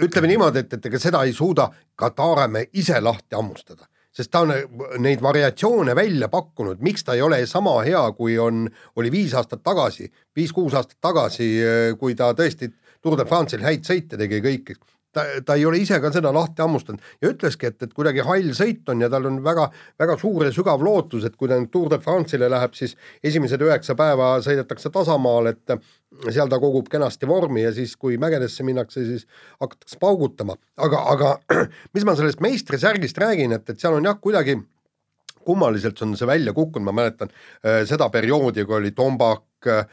[0.08, 4.44] ütleme niimoodi, et, et ega seda ei suuda ka Taaremäe ise lahti hammustada, sest ta
[4.46, 4.54] on
[5.02, 9.64] neid variatsioone välja pakkunud, miks ta ei ole sama hea, kui on, oli viis aastat
[9.64, 11.50] tagasi, viis-kuus aastat tagasi,
[12.00, 14.74] kui ta tõesti Tour de France'il häid sõite tegi kõik,
[15.16, 18.52] ta, ta ei ole ise ka seda lahti hammustanud ja ütleski, et, et kuidagi hall
[18.58, 19.68] sõit on ja tal on väga,
[20.00, 22.96] väga suur ja sügav lootus, et kui ta nüüd Tour de France'ile läheb, siis
[23.26, 25.78] esimesed üheksa päeva sõidetakse tasamaal, et
[26.32, 29.28] seal ta kogub kenasti vormi ja siis, kui mägedesse minnakse, siis
[29.62, 31.36] hakatakse paugutama, aga, aga
[31.96, 34.60] mis ma sellest meistrisärgist räägin, et, et seal on jah, kuidagi
[35.48, 39.86] kummaliselt on see välja kukkunud, ma mäletan äh, seda perioodi, kui oli Tombak äh,,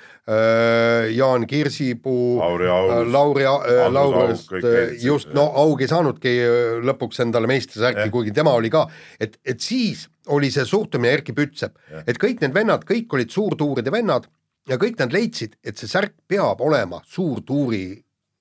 [1.15, 2.71] Jaan Kirsipuu, Lauri.
[3.13, 6.37] Lauri äh,, Andrus Laurist Aug, kõik need, just, no Aug ei saanudki
[6.85, 8.87] lõpuks endale meistrisärki kuigi tema oli ka,
[9.21, 11.77] et, et siis oli see suhtumine Erkki Pütsep,
[12.07, 14.29] et kõik need vennad, kõik olid suurtuuride vennad
[14.69, 17.87] ja kõik nad leidsid, et see särk peab olema suurtuuri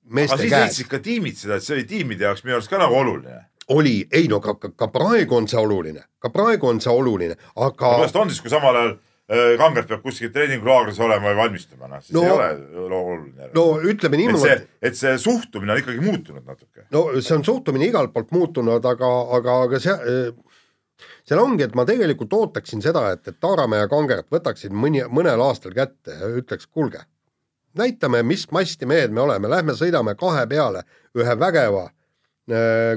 [0.03, 2.71] aga meeste siis käes leidsid ka tiimid seda, et see oli tiimide jaoks minu arust
[2.71, 3.39] ka nagu oluline.
[3.67, 7.37] oli, ei no ka, ka, ka praegu on see oluline, ka praegu on see oluline,
[7.55, 11.37] aga kuidas ta on siis, kui samal ajal äh, Kangert peab kuskil treeningulaagris olema ja
[11.39, 13.51] valmistuma, noh, siis No- ei ole oluline.
[13.55, 16.87] no ütleme et niimoodi et see suhtumine on ikkagi muutunud natuke.
[16.91, 19.95] no see on suhtumine igalt poolt muutunud, aga, aga, aga see,
[21.23, 25.41] seal ongi, et ma tegelikult ootaksin seda, et, et Taaramäe ja Kangert võtaksid mõni, mõnel
[25.47, 27.05] aastal kätte ja ütleks, kuulge,
[27.79, 30.83] näitame, mis masti mehed me oleme, lähme sõidame kahe peale
[31.17, 31.91] ühe vägeva äh,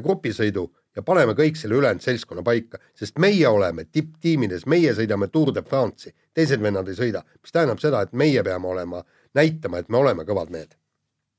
[0.02, 0.64] grupisõidu
[0.96, 5.62] ja paneme kõik selle ülejäänud seltskonna paika, sest meie oleme tipptiimides, meie sõidame Tour de
[5.62, 9.04] France'i, teised vennad ei sõida, mis tähendab seda, et meie peame olema,
[9.36, 10.74] näitama, et me oleme kõvad mehed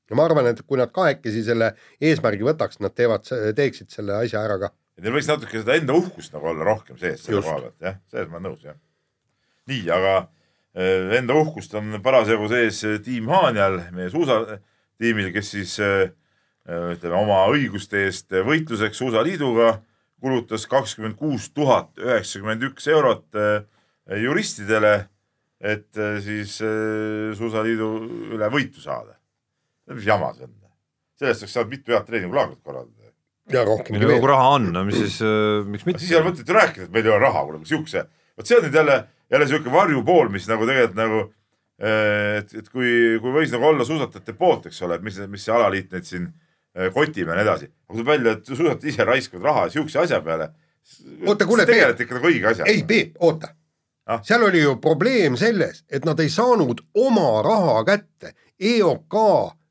[0.08, 4.42] ja ma arvan, et kui nad kahekesi selle eesmärgi võtaks, nad teevad, teeksid selle asja
[4.46, 4.72] ära ka.
[4.96, 7.98] et neil võiks natuke seda enda uhkust nagu olla rohkem sees selle koha pealt, jah,
[8.10, 8.78] selles ma olen nõus, jah.
[9.70, 15.76] nii, aga äh, enda uhkust on parasjagu sees äh, tiim Haanjal, meie suusatiimil, kes siis
[15.84, 16.16] äh, äh,
[16.68, 19.78] ütleme oma õiguste eest võitluseks Suusaliiduga
[20.20, 23.62] kulutas kakskümmend kuus tuhat üheksakümmend üks eurot äh,
[24.22, 25.08] juristidele,
[25.60, 27.90] et äh, siis äh, Suusaliidu
[28.34, 29.16] üle võitu saada.
[29.94, 30.54] mis jama see on?
[31.18, 33.08] sellest oleks saanud mitu head treeningulaagrit korraldada
[33.50, 35.16] ja rohkem mille kogu raha on, no mis siis,
[35.66, 38.04] miks mitte siis ei ole mõtet ju rääkida, et meil ei ole raha, kuule, siukse,
[38.36, 38.98] vot see on nüüd jälle,
[39.32, 41.22] jälle siuke varjupool, mis nagu tegelikult nagu,
[41.80, 42.92] et, et kui,
[43.24, 46.28] kui võis nagu olla suusatajate poolt, eks ole, et mis, mis see alaliit neid siin
[46.78, 47.68] eh, kotib ja nii edasi.
[47.88, 50.50] aga tuleb välja, et suusatajad ise raiskavad raha siukse asja peale.
[51.26, 52.70] Oota, kuule, ikka nagu õige asjaga.
[52.70, 53.48] ei, Peep, oota
[54.08, 54.20] Ah.
[54.22, 58.32] seal oli ju probleem selles, et nad ei saanud oma raha kätte.
[58.60, 59.14] EOK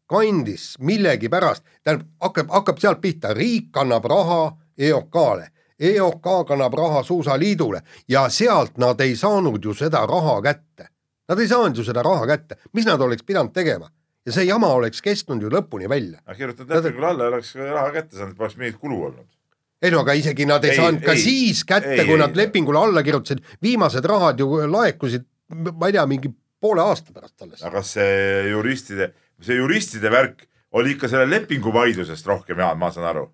[0.05, 5.47] kandis millegipärast, tähendab, hakkab, hakkab sealt pihta, riik annab raha EOK-le,
[5.79, 10.87] EOK kannab raha Suusaliidule ja sealt nad ei saanud ju seda raha kätte.
[11.29, 13.89] Nad ei saanud ju seda raha kätte, mis nad oleks pidanud tegema
[14.27, 16.19] ja see jama oleks kestnud ju lõpuni välja.
[16.35, 19.29] kirjutad lepingule alla ja oleks raha kätte saanud, poleks mingit kulu olnud.
[19.81, 22.35] ei no aga isegi nad ei, Ei, saanud ka ei, siis kätte, kui ei, nad
[22.35, 25.25] lepingule alla kirjutasid, viimased rahad ju laekusid,
[25.71, 27.63] ma ei tea, mingi poole aasta pärast alles.
[27.63, 30.47] aga kas see juristide, see juristide värk
[30.77, 33.29] oli ikka selle lepingu vaidlusest rohkem, Jaan, ma saan aru,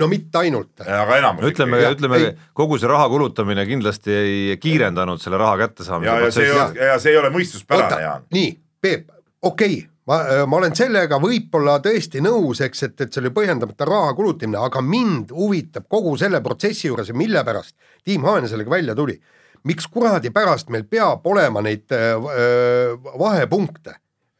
[0.00, 0.84] no mitte ainult.
[0.84, 2.28] aga enamus ütleme, ütleme ei.
[2.52, 6.52] kogu see raha kulutamine kindlasti ei kiirendanud selle raha kättesaamise protsessi.
[6.52, 8.30] ole, ja see ei ole mõistuspärane, Jaan.
[8.34, 9.08] nii, Peep,
[9.40, 13.88] okei okay,, ma, ma olen sellega võib-olla tõesti nõus, eks, et, et see oli põhjendamata
[13.88, 18.70] raha kulutamine, aga mind huvitab kogu selle protsessi juures ja mille pärast Tiim Haanja sellega
[18.70, 19.20] välja tuli.
[19.64, 23.94] miks kuradi pärast meil peab olema neid äh, äh, vahepunkte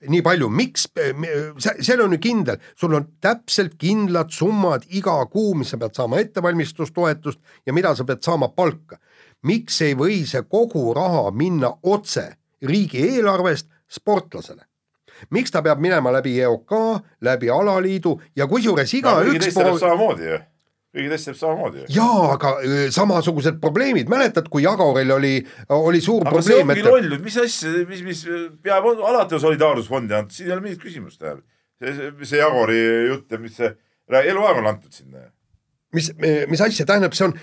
[0.09, 0.85] nii palju, miks,
[1.81, 6.21] seal on ju kindel, sul on täpselt kindlad summad iga kuu, mis sa pead saama
[6.21, 8.99] ettevalmistustoetust ja mida sa pead saama palka.
[9.43, 14.65] miks ei või see kogu raha minna otse riigieelarvest sportlasele?
[15.31, 16.75] Miks ta peab minema läbi EOK,
[17.25, 20.41] läbi alaliidu ja kusjuures igaüks teiste teeb samamoodi ju,
[20.95, 25.35] kõigi teiste teeb samamoodi jaa, aga öö, samasugused probleemid, mäletad, kui Jagoril oli,
[25.69, 28.25] oli suur aga see probleem, ongi et loll, mis asja, mis, mis
[28.65, 33.33] peab alati on solidaarsusfondi antud, siin ei ole mingit küsimust, see, see, see Jagori jutt
[33.33, 33.73] ja mis see,
[34.25, 35.29] eluaeg on antud sinna.
[35.95, 36.11] mis,
[36.51, 37.37] mis asja tähendab, see on,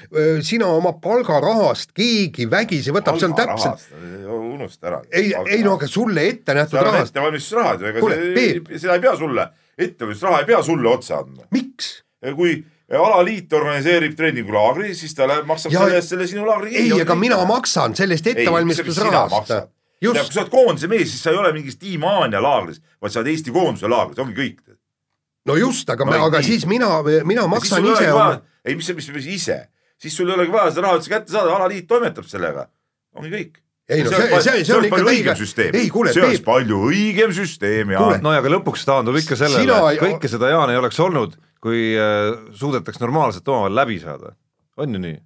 [0.45, 3.87] sina oma palgarahast keegi vägisi võtab, see on täpselt,
[4.27, 5.01] unusta ära.
[5.11, 9.03] ei, ei no aga sulle ette nähtud rahast, ettevalmistusrahad ju, ega Kuule, see seda ei
[9.07, 9.47] pea sulle,
[9.77, 11.47] ettevalmistusraha ei pea sulle otsa andma.
[11.55, 11.97] miks?
[12.35, 12.59] kui
[12.99, 17.15] alaliit organiseerib treeningulaagri, siis ta läheb, maksab Ja- selle eest selle sinu laagri ei, aga
[17.15, 19.53] mina maksan sellest ettevalmistusrahast.
[20.01, 23.21] kui, sa oled koondise mees, siis sa ei ole mingis Team Haanja laagris, vaid sa
[23.21, 24.61] oled Eesti koondise laagris, ongi kõik.
[25.49, 26.47] No just, aga No aga nii.
[26.51, 26.89] siis mina,
[27.25, 29.57] mina maksan ise oma ei, mis, mis, mis ise,
[30.01, 32.67] siis sul ei olegi vaja seda raha üldse kätte saada, alaliit toimetab sellega,
[33.17, 33.57] ongi kõik.
[33.91, 37.89] ei no see, see, see on ikka süsteem, ei kuule, see oleks palju õigem süsteem
[37.95, 40.77] ja Kuule, no ja aga lõpuks taandub ikka sellele Sina, ei- kõike seda Jaan ei
[40.79, 44.35] oleks olnud, kui äh, suudetaks normaalselt omavahel läbi saada.
[44.77, 45.17] on ju nii?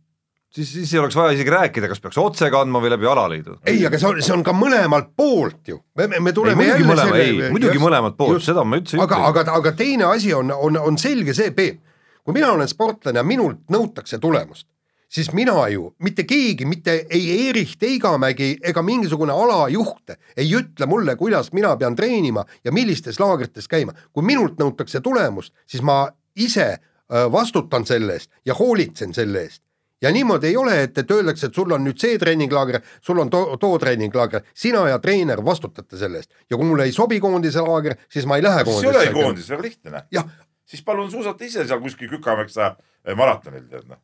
[0.56, 3.58] siis, siis ei oleks vaja isegi rääkida, kas peaks otse kandma või läbi alaliidu.
[3.66, 6.56] ei, aga see on, see on ka mõlemalt poolt ju, me, me, me ei tuleme
[6.62, 9.34] muidugi jälle mõlema, ei selle- muidugi just- mõlemalt poolt, seda ma üldse ei aga, ütle.
[9.34, 11.82] aga, aga teine asi on, on, on selge see, Peep,
[12.24, 14.68] kui mina olen sportlane ja minult nõutakse tulemust,
[15.16, 21.16] siis mina ju, mitte keegi, mitte ei Erich Teigamägi ega mingisugune alajuht ei ütle mulle,
[21.16, 23.94] kuidas mina pean treenima ja millistes laagrites käima.
[24.14, 29.62] kui minult nõutakse tulemust, siis ma ise äh, vastutan selle eest ja hoolitsen selle eest
[30.02, 33.30] ja niimoodi ei ole, et, et öeldakse, et sul on nüüd see treeninglaager, sul on
[33.32, 37.64] too, too treeninglaager, sina ja treener vastutate selle eest ja kui mulle ei sobi koondise
[37.66, 39.14] laager, siis ma ei lähe siis ei koondisse.
[39.20, 40.04] koondis, väga lihtne.
[40.12, 40.28] jah,
[40.66, 42.74] siis palun suusata ise seal kuskil Kükameksa
[43.06, 44.02] eh, maratonil, tead noh.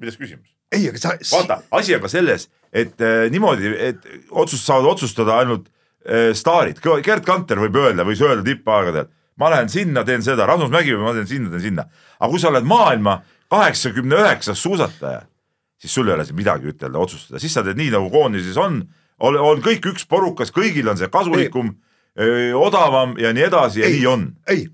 [0.00, 0.50] milles küsimus?
[0.72, 5.40] ei, aga sa, vaata, asi on ka selles, et äh, niimoodi, et otsust saavad otsustada
[5.42, 9.10] ainult äh, staarid, Gerd Kanter võib öelda, võis öelda tippaegadel,
[9.40, 11.86] ma lähen sinna, teen seda, Rasmus Mägi, ma teen sinna, teen sinna.
[12.18, 13.20] aga kui sa oled maailma
[13.50, 15.24] kaheksakümne üheksas suusataja,
[15.80, 18.82] siis sul ei ole siin midagi ütelda, otsustada, siis sa teed nii, nagu koondises on,
[19.18, 21.74] on, on kõik üks porukas, kõigil on see kasulikum,
[22.58, 23.98] odavam ja nii edasi ja Ei.
[23.98, 24.24] nii on.
[24.50, 24.64] ei,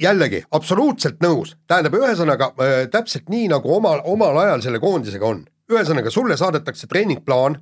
[0.00, 5.44] jällegi absoluutselt nõus, tähendab, ühesõnaga äh, täpselt nii nagu omal, omal ajal selle koondisega on.
[5.70, 7.58] ühesõnaga, sulle saadetakse treeningplaan,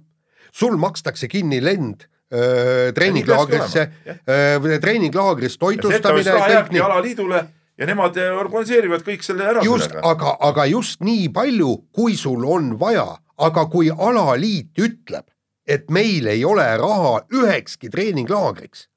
[0.52, 7.44] sul makstakse kinni lend äh, treeninglaagrisse olema,, treeninglaagris toitlustamine, alaliidule
[7.78, 12.44] ja nemad eh, organiseerivad kõik selle ära just, aga, aga just nii palju, kui sul
[12.44, 13.06] on vaja,
[13.38, 15.24] aga kui alaliit ütleb,
[15.66, 18.88] et meil ei ole raha ühekski treeninglaagriks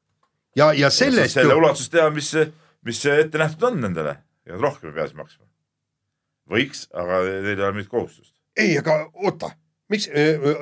[0.57, 2.31] ja, ja sellest selle ju, ulatuses teha, mis,
[2.85, 5.45] mis ette nähtud on nendele ja rohkem ei pea siis maksma.
[6.51, 8.33] võiks, aga neil ei ole mingit kohustust.
[8.57, 9.49] ei, aga oota,
[9.89, 10.09] miks,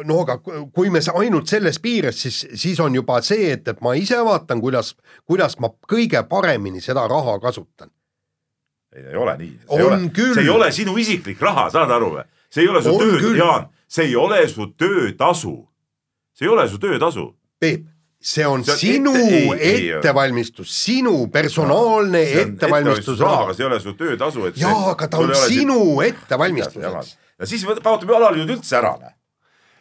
[0.08, 0.38] no aga
[0.76, 4.20] kui me sa- ainult selles piires, siis, siis on juba see, et, et ma ise
[4.24, 4.94] vaatan, kuidas,
[5.28, 7.92] kuidas ma kõige paremini seda raha kasutan.
[8.96, 9.54] ei, ei ole nii.
[10.34, 12.24] See ei ole sinu isiklik raha, saad aru või?
[12.54, 15.56] see ei ole su On töö Jaan, see ei ole su töötasu.
[16.34, 17.34] see ei ole su töötasu.
[17.60, 17.86] Peep,
[18.22, 23.54] see on See on sinu ette- ei, ei, ettevalmistus, sinu personaalne ettevalmistusraha aga.
[23.54, 27.18] see ei ole su töötasu, et jaa, aga ta on sinu ettevalmistuseks.
[27.40, 28.94] ja siis kaotame alaliidud üldse ära,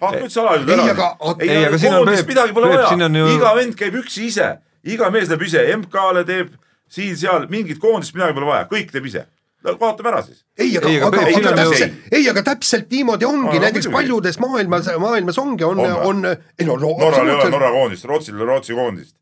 [0.01, 0.93] kaotame üldse alaliidud ei, ära.
[0.93, 4.49] aga- ei, ei, aga siin on midagi pole vaja siin iga vend käib üksi ise,
[4.85, 6.57] iga mees läheb ise, MK-le teeb
[6.93, 9.25] siin-seal mingit koondist midagi pole vaja, kõik teeb ise.
[9.65, 10.43] no kaotame ära siis.
[10.59, 13.93] ei, aga aga aga, aga ju- täpselt, ei, aga täpselt niimoodi ongi, No, näiteks muidugi.
[13.97, 18.35] paljudes maailmas, maailmas ongi, on, On ei no, no Norral ei ole Norra koondist, Rootsil
[18.35, 19.17] ei ole Rootsi koondist.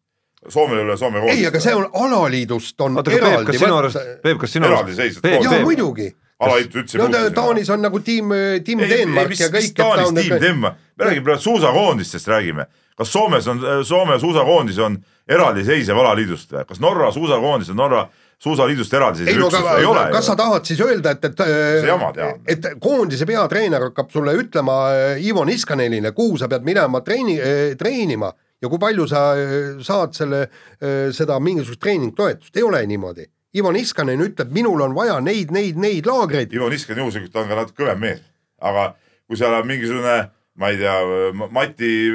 [0.48, 1.38] Soomel ei ole Soome koondist.
[1.40, 4.52] ei, aga see on alaliidust on oota, aga Peep, eraldi kas sinu arust, Peep, kas
[4.56, 4.98] sinu arust,
[5.44, 6.08] jaa, muidugi.
[6.40, 8.32] Alaliit üldse no ta- Taanis on nagu tiim,
[8.64, 9.76] tiim Denmark mis, ja mis kõik.
[9.80, 12.66] Taanis tiim Denmark, me räägime praegu suusakoondistest räägime.
[13.00, 18.02] kas Soomes on, Soome suusakoondis on eraldiseisev alaliidust või, kas Norra suusakoondis on Norra
[18.40, 22.12] suusaliidust ei eraldiseisev no üksus, ei ole kas sa tahad siis öelda, et, See jama,
[22.16, 22.40] tean.
[22.46, 27.36] et, et koondise peatreener hakkab sulle ütlema äh, Ivo Niskanenile, kuhu sa pead minema treeni,
[27.78, 30.46] treenima ja kui palju sa äh, saad selle,
[31.16, 33.28] seda mingisugust treeningtoetust, ei ole niimoodi.
[33.56, 36.52] Ivo Niskanen ütleb, minul on vaja neid, neid, neid laagreid.
[36.54, 38.20] Ivo Niskanen juhuslikult on ka natuke kõvem mees,
[38.62, 38.92] aga
[39.26, 40.18] kui seal on mingisugune
[40.60, 40.94] ma ei tea,
[41.50, 42.10] Mati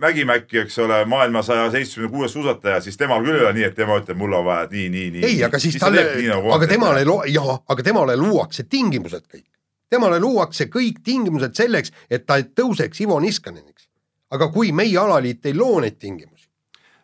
[0.00, 3.74] Mägimäki, eks ole, maailma saja seitsmekümne kuues suusataja, siis temal küll ei ole nii, et
[3.76, 5.24] tema ütleb, mul on vaja nii, nii, nii.
[5.28, 9.48] ei, aga siis talle, nagu aga temale, jaa, aga temale luuakse tingimused kõik.
[9.92, 13.88] temale luuakse kõik tingimused selleks, et ta tõuseks Ivo Niskaneniks.
[14.32, 16.41] aga kui meie alaliit ei loo neid tingimusi.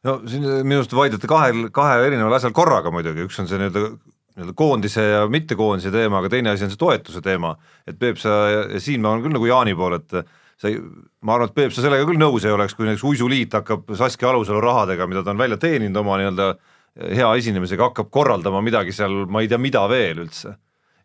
[0.06, 3.88] No siin minu arust vaidlete kahel, kahel erineval asjal korraga muidugi, üks on see nii-öelda
[4.38, 7.56] nii-öelda koondise ja mittekoondise teema, aga teine asi on see toetuse teema,
[7.88, 10.78] et Peep, sa ja siin ma olen küll nagu Jaani pool, et sa ei,
[11.26, 14.30] ma arvan, et Peep, sa sellega küll nõus ei oleks, kui näiteks uisuliit hakkab Saskia
[14.30, 16.48] Alusalu rahadega, mida ta on välja teeninud oma nii-öelda
[17.18, 20.54] hea esinemisega, hakkab korraldama midagi seal, ma ei tea, mida veel üldse.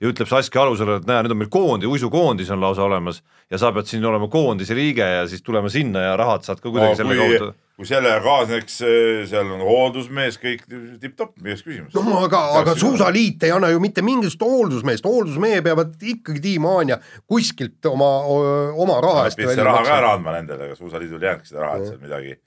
[0.01, 3.57] ja ütleb Saskia Alusalu, et näe, nüüd on meil koondi, uisukoondis on lausa olemas ja
[3.57, 6.91] sa pead siin olema koondise liige ja siis tulema sinna ja rahad saad ka kuidagi
[6.91, 10.65] no, selle kaudu kui sellega kaasneks, äh, seal on hooldusmees, kõik
[11.01, 11.95] tipp-topp, milles küsimus.
[11.95, 16.99] no aga, aga suusaliit ei anna ju mitte mingisugust hooldusmeest, hooldusmehe peavad ikkagi tiimania
[17.29, 18.11] kuskilt oma,
[18.77, 21.89] oma raha eest välja raha ka ära andma nendele, aga suusaliidul jääbki seda raha, et
[21.89, 22.37] seal midagi,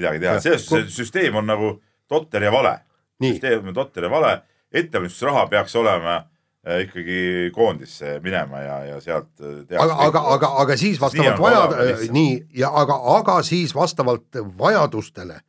[0.00, 1.76] midagi teha, selles suhtes see süsteem on nagu
[2.08, 2.78] totter ja vale.
[3.20, 4.34] süsteem on totter ja vale,
[4.72, 6.39] ettevalmistusraha peaks olema Äh,
[6.84, 12.34] ikkagi koondisse minema ja, ja sealt äh, aga, aga, aga, aga siis vastavalt vaja-, nii,
[12.62, 15.40] ja aga, aga siis vastavalt vajadustele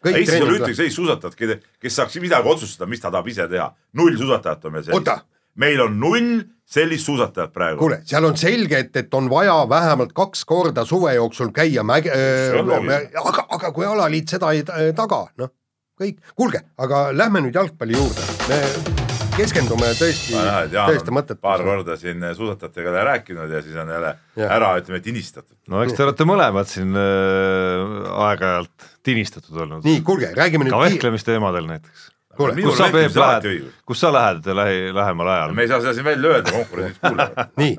[0.00, 3.68] Eestis ei ole ühtegi sellist suusatajat, kes saaks midagi otsustada, mis ta tahab ise teha.
[4.00, 5.26] null suusatajat on meil sellist.
[5.60, 6.30] meil on null
[6.64, 7.78] sellist suusatajat praegu.
[7.82, 12.14] kuule, seal on selge, et, et on vaja vähemalt kaks korda suve jooksul käia mäge-,
[12.14, 14.64] äh, aga, aga kui alaliit seda ei
[14.96, 15.52] taga, noh,
[16.00, 18.99] kõik, kuulge, aga lähme nüüd jalgpalli juurde, me
[19.40, 20.36] keskendume tõesti,
[20.74, 21.42] tõesti mõttetult.
[21.44, 24.48] paar korda siin suusatajatega rääkinud ja siis on jälle ja.
[24.56, 25.56] ära, ütleme, tinistatud.
[25.70, 29.84] no eks te olete mõlemad siin äh, aeg-ajalt tinistatud olnud.
[29.86, 30.74] nii, kuulge, räägime nüüd.
[30.74, 32.10] ka vehklemisteemadel näiteks.
[32.36, 35.56] kus sa, Peep, lähed, kus sa lähed lähi, lähemal ajal?
[35.56, 37.52] me ei saa seda siin välja öelda, konkurendid kuulevad.
[37.62, 37.76] nii,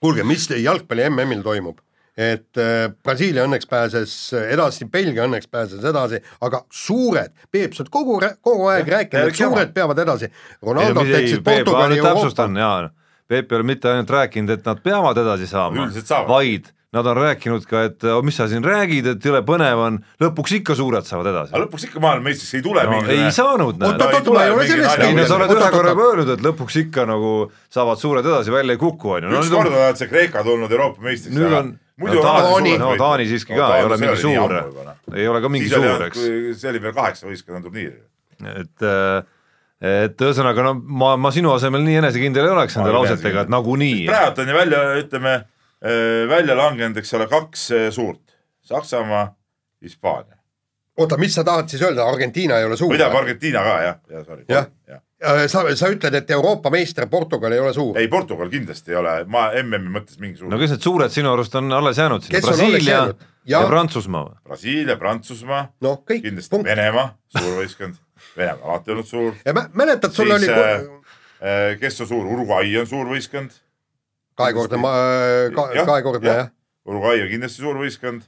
[0.00, 1.82] kuulge, mis jalgpalli MM-il toimub?
[2.16, 7.92] Et äh, Brasiilia õnneks pääses edasi, Belgia õnneks pääses edasi, aga suured, Peep, sa oled
[7.94, 9.74] kogu, kogu aeg rääkinud, et suured jama.
[9.80, 10.30] peavad edasi.
[10.62, 12.92] Ronaldo teeksid Portugali Euroopa.
[13.28, 15.88] Peep ei ole mitte ainult rääkinud, et nad peavad edasi saama,
[16.28, 19.96] vaid nad on rääkinud ka, et oh, mis sa siin räägid, et jõle põnev on,
[20.22, 21.50] lõpuks ikka suured saavad edasi.
[21.50, 24.04] aga lõpuks ikka maailmameistriks ei tule no, ei saanud, näed.
[24.04, 27.06] oot-oot-oot, ei ole sellest ei no sa oled ühe korra juba öelnud, et lõpuks ikka
[27.10, 27.32] nagu
[27.74, 29.40] saavad suured edasi, välja ei kuku, on ju.
[29.40, 31.34] üks kord on see Kreeka tulnud Euroopa meistriks.
[31.34, 34.56] nüüd on muidu no, Taani, no Taani siiski ka, ei ole mingi suur,
[35.14, 36.26] ei ole ka mingi suur, eks.
[36.60, 37.96] see oli veel kaheksa võistkonna turniir.
[38.42, 39.22] et äh,
[39.84, 44.06] et ühesõnaga no ma, ma sinu asemel nii enesekindel ei oleks nende lausetega, et nagunii.
[44.08, 45.34] praegu on ju välja, ütleme
[45.84, 48.32] Äh, välja langenud, eks ole, kaks äh, suurt,
[48.64, 49.34] Saksamaa,
[49.82, 50.38] Hispaania.
[50.96, 52.94] oota, mis sa tahad siis öelda, Argentiina ei ole suur?
[52.94, 54.44] või tähendab Argentiina ka jah, jah, sorry.
[54.48, 55.00] jah ja.
[55.20, 57.98] Ja., sa, sa ütled, et Euroopa meister Portugal ei ole suur?
[57.98, 60.50] ei, Portugal kindlasti ei ole, ma MM-i mõttes mingi suur.
[60.52, 63.04] no kes need suured sinu arust on alles jäänud sinna, Brasiilia ja,
[63.56, 64.40] ja Prantsusmaa või?
[64.50, 66.70] Brasiilia, Prantsusmaa no,, kindlasti punkt.
[66.70, 68.00] Venemaa, suur võistkond,
[68.36, 69.36] Venemaa alati olnud suur.
[69.44, 73.62] ja mäletad, sul siis, oli äh, kes on suur, Uruguay on suur võistkond
[74.38, 74.94] kahekordne ma-
[75.54, 76.50] ka,, kahekordne jah ja..
[76.84, 78.26] Uruguay on kindlasti suur võistkond.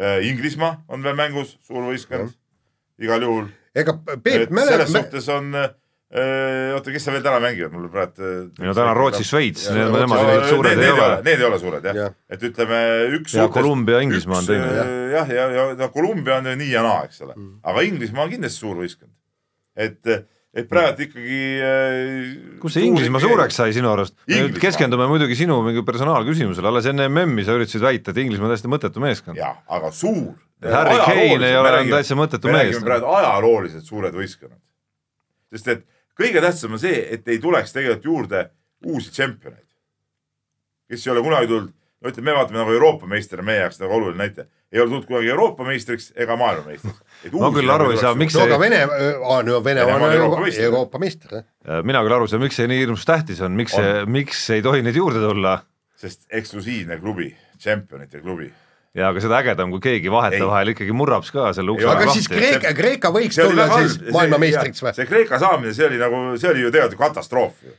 [0.00, 2.32] Äh, Inglismaa on veel mängus, suur võistkond,
[3.02, 3.50] igal juhul.
[3.76, 3.92] ega
[4.24, 4.72] Peep mälet-.
[4.72, 5.66] selles suhtes on äh,
[6.10, 8.24] oota, kes seal veel täna mängivad, mul praegu.
[8.26, 11.10] Äh, no täna Rootsi, Šveits, need nemad need suured need, ei ole.
[11.22, 12.80] Need ei ole suured jah ja., et ütleme
[13.20, 13.36] üks.
[13.38, 14.72] ja Kolumbia, Inglismaa on teine.
[15.14, 17.86] jah, ja, ja, ja no Kolumbia on ju nii ja naa, eks ole mm., aga
[17.86, 19.12] Inglismaa on kindlasti suur võistkond.
[19.78, 20.10] et
[20.50, 22.32] et praegu ikkagi äh,.
[22.64, 24.18] kus see Inglismaa suureks sai sinu arust?
[24.58, 28.72] keskendume muidugi sinu mingi personaalküsimusele, alles enne MM-i sa üritasid väita, et Inglismaa on täiesti
[28.72, 29.38] mõttetu meeskond.
[29.38, 30.34] jah, aga suur.
[30.60, 32.58] Harry Kane ei ole enam täitsa mõttetu mees.
[32.58, 34.58] me räägime praegu ajalooliselt suured võistkonnad.
[35.54, 35.86] sest et
[36.20, 38.46] kõige tähtsam on see, et ei tuleks tegelikult juurde
[38.86, 39.68] uusi tšempioneid,
[40.90, 43.80] kes ei ole kunagi tulnud no ütleme, me vaatame nagu Euroopa meister on meie jaoks
[43.82, 47.02] nagu oluline näite, ei ole tulnud kunagi Euroopa meistriks ega maailmameistriks.
[47.34, 48.40] ma küll aru ei saa, miks see.
[48.40, 48.80] no aga Vene,
[49.48, 51.42] no Venemaa on Euroopa meister, Euroopa meister,
[51.84, 53.84] mina küll aru ei saa, miks see nii hirmus tähtis on, miks on.
[53.84, 55.58] see, miks ei tohi neid juurde tulla?
[56.00, 57.28] sest eksklusiivne klubi,
[57.60, 58.48] tšempionite klubi
[58.96, 62.72] ja aga seda ägedam, kui keegi vahetevahel ikkagi murrab ka selle ukse aga siis Kreeka,
[62.76, 64.96] Kreeka võiks tulla siis maailmameistriks või?
[64.96, 67.76] see Kreeka saamine, see oli nagu, see oli ju tegelikult katastroof ju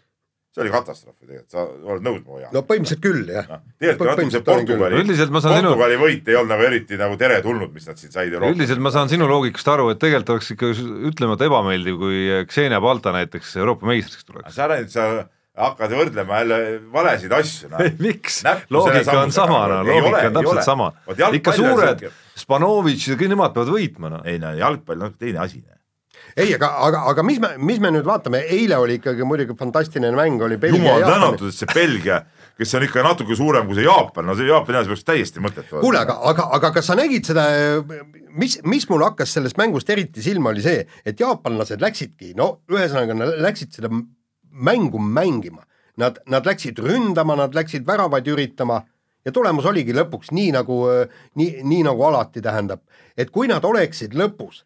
[0.51, 2.53] see oli katastroof ju tegelikult, sa oled nõus mu Jaan?
[2.55, 3.59] no põhimõtteliselt küll jah no,.
[3.83, 5.99] tegelikult natuke see Portugali, Portugali sinu...
[6.05, 8.55] võit ei olnud nagu eriti nagu teretulnud, mis nad siin said Euroopas.
[8.55, 10.71] üldiselt ma saan sinu loogikast aru, et tegelikult oleks ikka
[11.11, 14.55] ütlemata ebameeldiv, kui Xenia Balta näiteks Euroopa meistriks tuleks.
[14.55, 15.07] sa räägid, sa
[15.57, 16.59] hakkad võrdlema jälle
[16.93, 17.83] valesid asju no.
[18.05, 18.39] miks
[18.71, 19.99] loogika on sama, no nagu.
[19.99, 20.91] Loogika on täpselt sama
[21.35, 22.05] ikka suured
[22.41, 24.25] Spanovitš ja kõik nemad peavad võitma, noh.
[24.27, 25.59] ei no jalgpall on teine asi.
[26.37, 30.15] ei, aga, aga, aga mis me, mis me nüüd vaatame, eile oli ikkagi muidugi fantastiline
[30.15, 32.21] mäng oli Belgia jumal tänatud, et see Belgia,
[32.55, 35.83] kes on ikka natuke suurem kui see Jaapan, no see Jaapani asi peaks täiesti mõttetu
[35.83, 37.45] kuule, aga, aga, aga kas sa nägid seda,
[38.39, 43.35] mis, mis mul hakkas sellest mängust eriti silma, oli see, et jaapanlased läksidki, no ühesõnaga
[43.43, 43.91] läksid seda
[44.51, 45.65] mängu mängima.
[45.97, 48.81] Nad, nad läksid ründama, nad läksid väravaid üritama
[49.25, 50.77] ja tulemus oligi lõpuks nii nagu,
[51.35, 52.81] nii, nii nagu alati tähendab,
[53.17, 54.63] et kui nad oleksid lõpus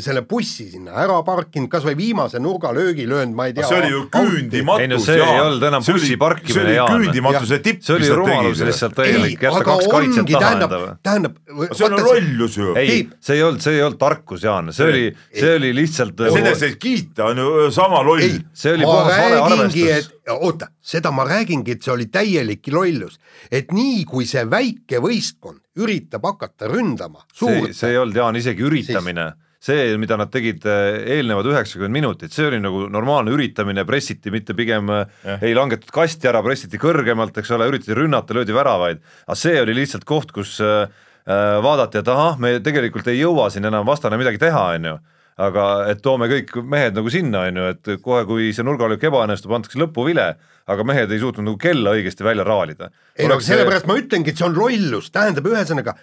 [0.00, 3.66] selle bussi sinna ära parkinud, kas või viimase nurgalöögi löönud, ma ei tea.
[3.68, 4.80] see oli ju küündimatus.
[4.80, 6.94] Ei no see ei olnud enam bussi parkimine, see oli Jaan.
[6.94, 7.82] küündimatuse tipp.
[7.84, 11.36] see oli rumalus lihtsalt täielik, jätta aga kaks kaitset ongi, taha tähendab endale., tähendab.
[11.76, 12.70] see on lollus ju.
[12.80, 15.04] ei see ei olnud, see ei olnud tarkus, Jaan, see oli,
[15.36, 18.24] see oli lihtsalt, selle eest kiita on ju sama loll
[18.56, 20.18] see oli puhas vale räägingi, arvestus.
[20.24, 23.20] et oota, seda ma räägingi, et see oli täielik lollus,
[23.52, 28.64] et nii kui see väike võistkond üritab hakata ründama see, see ei olnud, Jaan, isegi
[28.64, 34.32] üritamine see, mida nad tegid eh, eelnevad üheksakümmend minutit, see oli nagu normaalne üritamine, pressiti
[34.34, 35.40] mitte pigem Jah.
[35.40, 39.76] ei langetud kasti ära, pressiti kõrgemalt, eks ole, üritati rünnata, löödi väravaid, aga see oli
[39.80, 40.86] lihtsalt koht, kus äh,
[41.24, 44.96] vaadati, et ahah, me tegelikult ei jõua siin enam vastane midagi teha, on ju
[45.40, 49.54] aga et toome kõik mehed nagu sinna, on ju, et kohe, kui see nurgalöök ebaõnnestub,
[49.56, 50.28] antakse lõpuvile,
[50.70, 52.90] aga mehed ei suutnud nagu kella õigesti välja raalida.
[53.18, 55.96] ei no sellepärast ma ütlengi, et see on lollus, tähendab ühesõnaga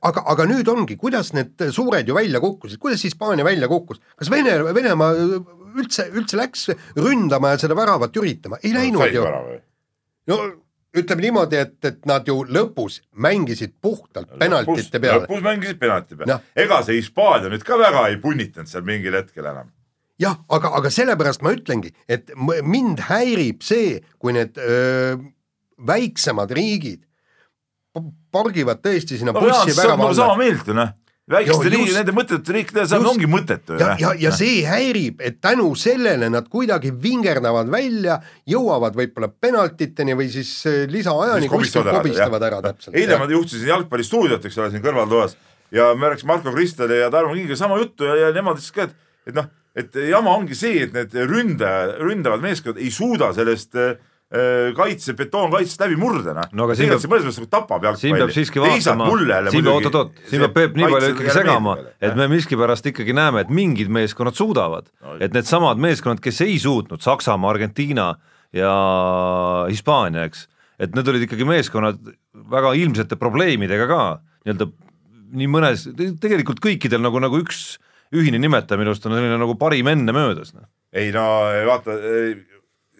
[0.00, 4.30] aga, aga nüüd ongi, kuidas need suured ju välja kukkusid, kuidas Hispaania välja kukkus, kas
[4.32, 6.68] Vene, Venemaa üldse, üldse läks
[6.98, 9.26] ründama ja seda väravat üritama, ei läinud said ju.
[10.30, 10.38] no
[10.92, 15.24] ütleme niimoodi, et, et nad ju lõpus mängisid puhtalt penaltite peale.
[15.24, 16.42] lõpus mängisid penalti peale Noh..
[16.64, 19.70] ega see Hispaania nüüd ka väga ei punnitanud seal mingil hetkel enam.
[20.20, 25.16] jah, aga, aga sellepärast ma ütlengi, et mind häirib see, kui need öö,
[25.82, 27.02] väiksemad riigid
[28.32, 30.40] pargivad tõesti sinna no Jaan, bussi sa oled värava nagu sama alla.
[30.40, 30.92] meelt ju noh.
[31.32, 34.00] väikeste riigi, nende mõttetute riikide just- ongi mõttetu ja, noh.
[34.00, 38.18] ja, ja see häirib, et tänu sellele nad kuidagi vingerdavad välja,
[38.48, 42.48] jõuavad võib-olla penaltiteni või siis äh, lisaajani kuskil ära, kobistavad jah.
[42.48, 42.96] ära täpselt.
[42.96, 45.36] eile ma juhtisin jalgpallistuudiot, eks ole, siin kõrvaltoas
[45.72, 48.88] ja me rääkisime Marko Kristali ja Tarmo Kingiga sama juttu ja, ja nemad ütlesid ka,
[48.88, 48.96] et,
[49.28, 54.00] et noh, et jama ongi see, et need ründaja, ründavad meeskonnad ei suuda sellest äh,
[54.76, 56.46] kaitse, betoonkaitsest läbi murda, noh.
[56.56, 58.00] No aga siin tegelikult see mõnes mõttes nagu tapab jalgpalli.
[58.00, 59.08] siin peab siiski vaatama,
[59.52, 63.44] siin peab, oot-oot-oot, siin peab Peep nii palju ikkagi segama, et me miskipärast ikkagi näeme,
[63.44, 68.08] et mingid meeskonnad suudavad No., et needsamad meeskonnad, kes ei suutnud, Saksamaa, Argentiina
[68.56, 68.72] ja
[69.68, 70.46] Hispaania, eks,
[70.80, 72.00] et need olid ikkagi meeskonnad
[72.52, 74.00] väga ilmsete probleemidega ka
[74.46, 74.70] nii-öelda
[75.32, 75.84] nii mõnes,
[76.22, 77.76] tegelikult kõikidel nagu, nagu üks
[78.12, 80.68] ühine nimetaja minu arust on selline nagu parim enne möödas, noh.
[80.96, 81.24] ei no
[81.68, 81.96] vaata,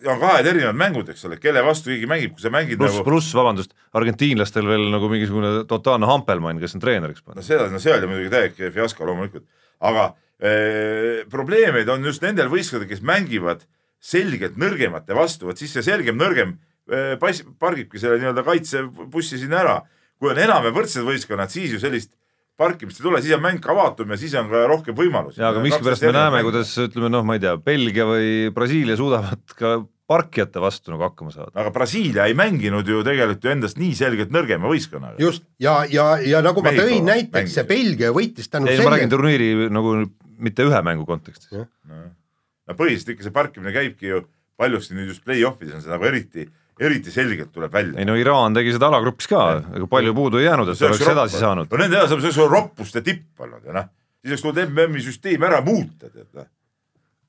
[0.07, 3.07] on kahed erinevad mängud, eks ole, kelle vastu keegi mängib, kui sa mängid pluss nagu,
[3.07, 7.47] pluss vabandust, argentiinlastel veel nagu mingisugune totaalne hampelmann, kes on treeneriks no pannud.
[7.47, 9.47] seda, no see oli muidugi täielik fiasko loomulikult,
[9.91, 13.67] aga äh, probleemid on just nendel võistkondadel, kes mängivad
[14.03, 16.57] selgelt nõrgemate vastu, vot siis see selgem nõrgem
[16.91, 19.77] äh, pass, pargibki selle nii-öelda kaitsebussi sinna ära.
[20.23, 22.13] kui on enam ja võrdsed võistkonnad, siis ju sellist
[22.61, 25.41] parkimist ei tule, siis on mäng ka avatum ja siis on ka rohkem võimalusi.
[25.41, 29.57] ja aga miskipärast me näeme, kuidas ütleme noh, ma ei tea, Belgia või Brasiilia suudavad
[29.59, 29.79] ka
[30.13, 31.53] parkijate vastu nagu hakkama saada.
[31.55, 35.17] aga Brasiilia ei mänginud ju tegelikult ju endast nii selgelt nõrgema võistkonnaga.
[35.23, 38.97] just, ja, ja, ja nagu ma Mehhiko tõin näiteks, see Belgia võitis tänu ei, ma
[38.97, 39.97] räägin turniiri nagu
[40.43, 41.51] mitte ühe mängu kontekstis.
[41.53, 44.25] no põhiliselt ikka see parkimine käibki ju
[44.61, 46.47] paljuski nüüd just play-off'ides on see nagu eriti,
[46.87, 47.99] eriti selgelt tuleb välja.
[48.01, 49.43] ei no Iraan tegi seda alagrupis ka,
[49.77, 51.71] ega palju puudu ei jäänud, et oleks edasi saanud.
[51.71, 55.63] no nende on see roppuste tipp olnud ja noh, siis oleks tulnud MM-i süsteem ära
[55.65, 56.49] muuta, tead noh.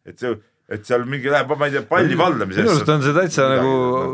[0.08, 0.34] et see,
[0.74, 2.66] et seal mingi läheb, ma ei tea, palli valdamisesse.
[2.66, 3.72] minu arust on see täitsa nagu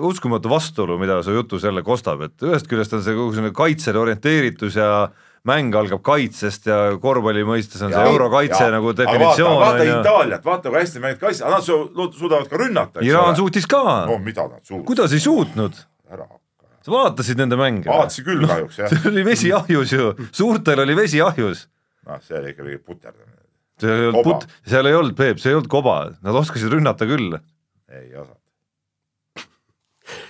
[0.10, 4.02] uskumatu vastuolu, mida su jutus jälle kostab, et ühest küljest on see kogu selline kaitsele
[4.02, 4.90] orienteeritud ja
[5.50, 9.95] mäng algab kaitsest ja korvpalli mõistes on see eurokaitse nagu definitsioon vaata ju.
[10.00, 11.88] Itaaliat, vaata kui hästi mängid kaitse, nad su-
[12.18, 13.04] suudavad ka rünnata.
[13.06, 14.86] Iraan suutis ka no mida nad suutsid.
[14.89, 15.82] kuidas ei suutnud?
[16.10, 16.26] ära,
[16.86, 17.89] sa vaatasid nende mänge?
[17.89, 18.93] vaatasin küll kahjuks jah.
[18.93, 21.68] see oli vesi ahjus ju, suurtel oli vesi ahjus.
[22.08, 23.38] noh, see oli ikka mingi puterdamine.
[23.80, 27.08] seal ei olnud put-, seal ei olnud, Peep, see ei olnud koba, nad oskasid rünnata
[27.10, 27.38] küll.
[27.89, 28.39] ei osanud.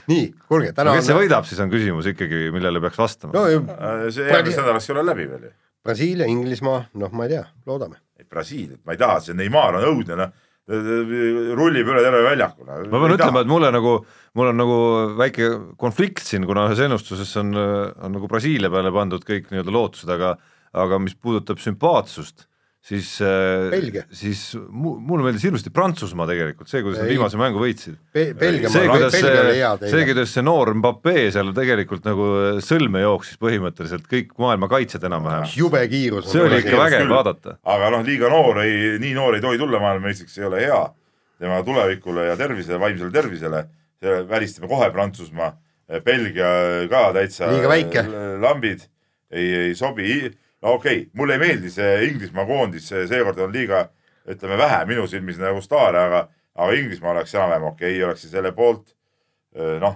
[0.10, 3.46] nii, kuulge, täna kes see on võidab, siis on küsimus ikkagi, millele peaks vastama no,.
[3.48, 5.56] Äh, see järgmiseks nädalaks ei ole läbi veel ju.
[5.86, 8.02] Brasiilia, Inglismaa, noh, ma ei tea, loodame.
[8.30, 10.34] Brasiiliat ma ei taha, see Neimar on õudne noh,
[10.70, 12.76] rullib üle terve väljaku no..
[12.92, 13.96] ma pean ütlema, et mulle nagu,
[14.38, 14.78] mul on nagu
[15.18, 15.48] väike
[15.82, 20.36] konflikt siin, kuna ühes ennustuses on, on nagu Brasiilia peale pandud kõik nii-öelda lootused, aga
[20.78, 22.46] aga mis puudutab sümpaatsust,
[22.80, 27.98] siis äh, siis mu, mulle meeldis hirmsasti Prantsusmaa tegelikult, see, kuidas nad viimase mängu võitsid.
[28.16, 32.08] Be-, Belgia, see, kuidas Belgia oli hea see, see, kuidas see noor Mbappé seal tegelikult
[32.08, 32.30] nagu
[32.66, 36.32] sõlme jooksis põhimõtteliselt kõik maailma kaitsjad enam-vähem, jube kiirus.
[36.32, 37.58] see oli ikka vägev vaadata.
[37.76, 40.82] aga noh, liiga noor ei, nii noor ei tohi tulla maailmameistriks, see ei ole hea
[41.40, 43.66] tema tulevikule ja tervisele, vaimsele tervisele.
[44.30, 45.52] välistame kohe Prantsusmaa,
[46.06, 46.48] Belgia
[46.90, 48.04] ka täitsa Liiga väike.
[48.40, 48.86] lambid,
[49.32, 50.32] ei, ei sobi.
[50.62, 53.88] No okei okay,, mulle ei meeldi see Inglismaa koondis, seekord on liiga,
[54.30, 56.24] ütleme vähe minu silmis nagu staare, aga,
[56.56, 58.96] aga Inglismaa oleks enam-vähem okei okay,, oleks selle poolt.
[59.80, 59.96] noh,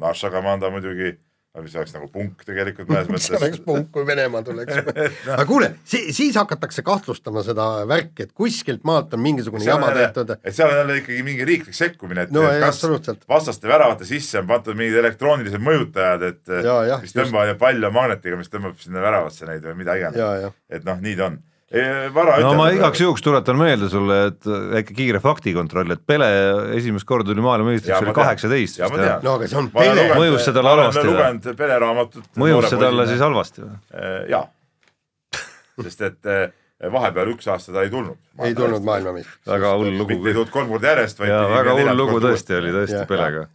[0.00, 1.14] Naša Kamanda muidugi,
[1.62, 3.64] mis oleks nagu punk tegelikult mõnes see oleks mõttes.
[3.66, 4.80] punk, kui Venemaa tuleks.
[5.36, 10.34] aga kuule, siis hakatakse kahtlustama seda värki, et kuskilt maalt on mingisugune jama tehtud.
[10.40, 12.82] et seal on jälle ikkagi mingi riiklik sekkumine, et no et kas
[13.30, 17.90] vastaste väravate sisse on pandud mingid elektroonilised mõjutajad, et Ja, jah, mis tõmbavad ja pall
[17.90, 20.54] on magnetiga, mis tõmbab sinna väravasse neid või mida iganes.
[20.70, 21.42] et noh, nii ta on.
[22.14, 26.28] Vara no ma ütelda- igaks juhuks tuletan meelde sulle, et väike kiire faktikontroll, et Pele
[26.76, 29.80] esimest korda tuli Jaa, maailmameistriks, ma oli kaheksateist Jaa, ma no aga see on Ma
[29.80, 30.04] Pele.
[30.14, 31.14] Mõjus seda ma olen halvasti või?
[31.16, 32.28] lugenud Pele raamatut.
[32.44, 33.78] mõjus see talle siis halvasti või?
[34.30, 34.44] jaa,
[35.82, 36.44] sest et eh,
[36.94, 38.18] vahepeal üks aasta ta ei tulnud.
[38.44, 39.46] ei tulnud maailmameistriks.
[39.50, 40.34] väga hull lugu mitte ei.
[40.38, 43.08] tulnud kolm korda järjest, vaid ja pidi väga hull lugu tõesti oli tõesti Jah.
[43.10, 43.46] Pelega.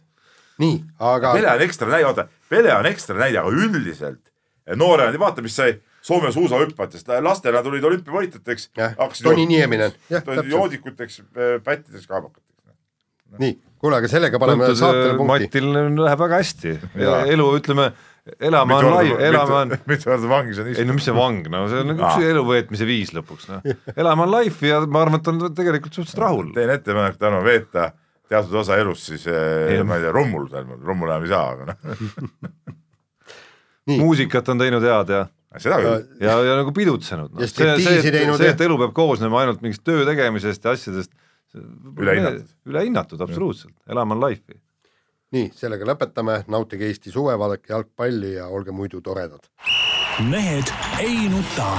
[0.60, 0.80] nii,
[1.12, 4.26] aga Pele on ekstra näide, oota, Pele on ekstra näide, aga üldiselt
[4.76, 8.70] noorena, vaata, mis sai Soome suusahüppajatest, lastena tulid olümpiavõitjateks
[9.22, 9.92] Toni Nieminen,
[10.48, 11.22] joodikuteks,
[11.64, 12.46] pättideks, kaabakateks.
[13.40, 15.50] nii, kuule, aga sellega paneme tuntud saatele punkti.
[15.50, 15.68] Matil
[16.00, 16.72] läheb väga hästi
[17.04, 17.90] Jaa., elu ütleme,
[18.40, 21.64] elama on lai, elama on, mitu korda vangis on ei no mis see vang, no
[21.70, 23.60] see on nagu üks elu võetmise viis lõpuks, noh.
[23.96, 26.52] elama on life ja ma arvan, et on tegelikult suhteliselt rahul.
[26.56, 27.90] teen ettepaneku täna veeta
[28.30, 30.48] teatud osa elust siis eh, ma ei tea, rummul,
[30.80, 31.78] rummul enam ei saa, aga noh,
[34.00, 35.24] muusikat on teinud head ja,
[35.58, 36.06] seda küll.
[36.22, 37.42] ja, ja nagu pidutsenud no..
[37.42, 38.02] Ja see, see,
[38.38, 41.12] see, et elu peab koosnema ainult mingist töö tegemisest ja asjadest.
[41.50, 42.50] Ülehinnatud.
[42.70, 44.60] ülehinnatud, absoluutselt, elama on life'i.
[45.34, 49.50] nii, sellega lõpetame, nautige Eesti suve, vaadake jalgpalli ja olge muidu toredad.
[50.30, 50.70] mehed
[51.02, 51.72] ei nuta.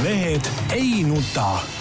[0.00, 1.79] mehed ei nuta